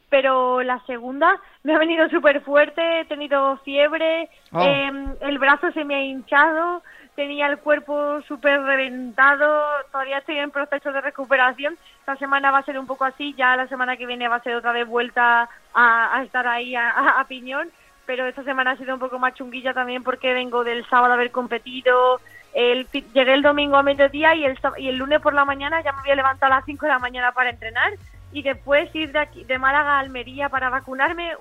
pero 0.09 0.61
la 0.61 0.79
segunda 0.85 1.39
me 1.63 1.73
ha 1.73 1.77
venido 1.77 2.09
súper 2.09 2.41
fuerte, 2.41 2.99
he 2.99 3.05
tenido 3.05 3.55
fiebre, 3.63 4.29
Oh. 4.51 4.61
em, 4.61 5.15
el 5.21 5.39
brazo 5.39 5.71
se 5.71 5.85
me 5.85 5.95
ha 5.95 6.03
hinchado, 6.03 6.83
tenía 7.15 7.47
el 7.47 7.57
cuerpo 7.59 8.21
súper 8.23 8.61
reventado, 8.61 9.63
todavía 9.91 10.19
estoy 10.19 10.37
en 10.39 10.51
proceso 10.51 10.91
de 10.91 11.01
recuperación. 11.01 11.77
Esta 11.99 12.15
semana 12.15 12.51
va 12.51 12.59
a 12.59 12.63
ser 12.63 12.79
un 12.79 12.87
poco 12.87 13.05
así, 13.05 13.33
ya 13.37 13.55
la 13.55 13.67
semana 13.67 13.97
que 13.97 14.05
viene 14.05 14.27
va 14.27 14.37
a 14.37 14.43
ser 14.43 14.55
otra 14.55 14.71
vez 14.71 14.87
vuelta 14.87 15.49
a, 15.73 16.21
estar 16.23 16.47
ahí 16.47 16.75
a- 16.75 16.89
a- 17.19 17.23
piñón 17.25 17.69
pero 18.03 18.25
esta 18.25 18.43
semana 18.43 18.71
ha 18.71 18.77
sido 18.77 18.93
un 18.95 18.99
poco 18.99 19.19
más 19.19 19.35
chunguilla 19.35 19.73
también 19.73 20.03
porque 20.03 20.33
vengo 20.33 20.63
del 20.65 20.85
sábado 20.89 21.13
a 21.13 21.15
haber 21.15 21.31
competido. 21.31 22.19
El, 22.53 22.85
llegué 23.13 23.33
el 23.33 23.41
domingo 23.41 23.77
a 23.77 23.83
mediodía 23.83 24.35
y 24.35 24.43
el, 24.43 24.59
y 24.77 24.89
el 24.89 24.97
lunes 24.97 25.21
por 25.21 25.33
la 25.33 25.45
mañana 25.45 25.79
ya 25.81 25.93
me 25.93 25.99
había 25.99 26.15
levantado 26.15 26.51
a 26.51 26.57
las 26.57 26.65
5 26.65 26.87
de 26.87 26.91
la 26.91 26.99
mañana 26.99 27.31
para 27.31 27.51
entrenar 27.51 27.93
y 28.31 28.41
después 28.41 28.93
ir 28.95 29.11
de, 29.11 29.19
aquí, 29.19 29.43
de 29.43 29.57
Málaga 29.57 29.97
a 29.97 29.99
Almería 29.99 30.49
para 30.49 30.69
vacunarme, 30.69 31.31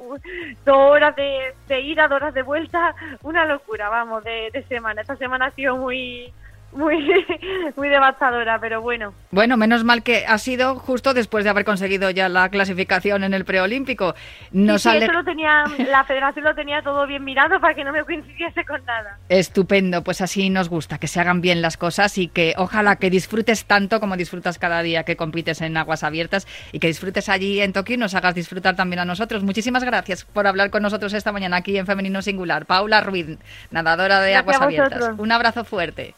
dos 0.64 0.76
horas 0.76 1.14
de, 1.16 1.55
de 1.68 1.81
ida, 1.81 2.09
dos 2.09 2.16
horas 2.16 2.35
de 2.35 2.42
vuelta, 2.42 2.94
una 3.22 3.44
locura, 3.44 3.88
vamos, 3.88 4.24
de, 4.24 4.50
de 4.53 4.62
semana. 4.64 5.00
Esta 5.00 5.16
semana 5.16 5.46
ha 5.46 5.50
sido 5.53 5.76
muy, 5.76 6.33
muy, 6.73 6.97
muy 7.77 7.89
devastadora, 7.89 8.59
pero 8.61 8.81
bueno. 8.81 9.13
Bueno, 9.31 9.57
menos 9.57 9.85
mal 9.85 10.03
que 10.03 10.25
ha 10.27 10.39
sido 10.39 10.77
justo 10.77 11.15
después 11.15 11.45
de 11.45 11.51
haber 11.51 11.65
conseguido 11.65 12.11
ya 12.11 12.29
la 12.29 12.49
clasificación 12.49 13.25
en 13.25 13.35
el 13.35 13.45
preolímpico. 13.45 14.15
Nos 14.53 14.83
Sí, 14.83 14.91
sí, 14.91 14.97
ale- 14.97 15.07
eso 15.07 15.13
lo 15.15 15.25
tenía, 15.25 15.65
la 15.91 16.05
federación 16.05 16.45
lo 16.45 16.55
tenía 16.55 16.83
todo 16.83 17.07
bien 17.07 17.25
mirado 17.25 17.61
para 17.61 17.75
que 17.75 17.85
no 17.85 17.93
me 17.93 18.05
coincidiese 18.05 18.65
con 18.65 18.85
nada. 18.85 19.19
Estupendo, 19.29 20.03
pues 20.03 20.21
así 20.21 20.51
nos 20.51 20.69
gusta, 20.69 20.99
que 20.99 21.07
se 21.07 21.21
hagan 21.21 21.41
bien 21.41 21.63
las 21.63 21.77
cosas 21.77 22.17
y 22.19 22.29
que 22.29 22.55
ojalá 22.57 22.97
que 22.97 23.11
disfrutes 23.11 23.65
tanto 23.65 24.01
como 24.01 24.17
disfrutas 24.17 24.59
cada 24.59 24.83
día 24.83 25.05
que 25.05 25.17
compites 25.17 25.61
en 25.61 25.77
aguas 25.77 26.05
abiertas 26.05 26.47
y 26.73 26.79
que 26.79 26.87
disfrutes 26.87 27.29
allí 27.29 27.61
en 27.61 27.73
Tokio 27.73 27.95
y 27.95 27.99
nos 27.99 28.15
hagas 28.15 28.35
disfrutar 28.35 28.77
también 28.77 29.01
a 29.01 29.05
nosotros. 29.05 29.43
Muchísimas 29.43 29.85
gracias 29.85 30.25
por 30.25 30.47
hablar 30.47 30.71
con 30.71 30.83
nosotros 30.83 31.13
esta 31.15 31.33
mañana 31.33 31.59
aquí 31.59 31.77
en 31.77 31.87
Femenino 31.87 32.23
Singular. 32.23 32.67
Paula 32.67 33.01
Ruiz, 33.01 33.39
nadadora 33.71 34.21
de 34.21 34.33
Gracias 34.33 34.57
aguas 34.57 34.61
abiertas. 34.61 35.11
Un 35.19 35.33
abrazo 35.33 35.65
fuerte. 35.65 36.15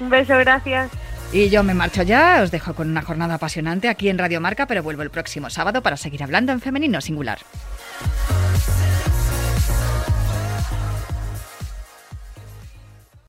Un 0.00 0.10
beso, 0.10 0.36
gracias. 0.38 0.90
Y 1.32 1.48
yo 1.48 1.62
me 1.64 1.74
marcho 1.74 2.02
ya, 2.02 2.40
os 2.42 2.50
dejo 2.50 2.74
con 2.74 2.88
una 2.88 3.02
jornada 3.02 3.34
apasionante 3.34 3.88
aquí 3.88 4.08
en 4.08 4.18
Radio 4.18 4.40
Marca, 4.40 4.66
pero 4.66 4.82
vuelvo 4.82 5.02
el 5.02 5.10
próximo 5.10 5.50
sábado 5.50 5.82
para 5.82 5.96
seguir 5.96 6.22
hablando 6.22 6.52
en 6.52 6.60
Femenino 6.60 7.00
Singular. 7.00 7.38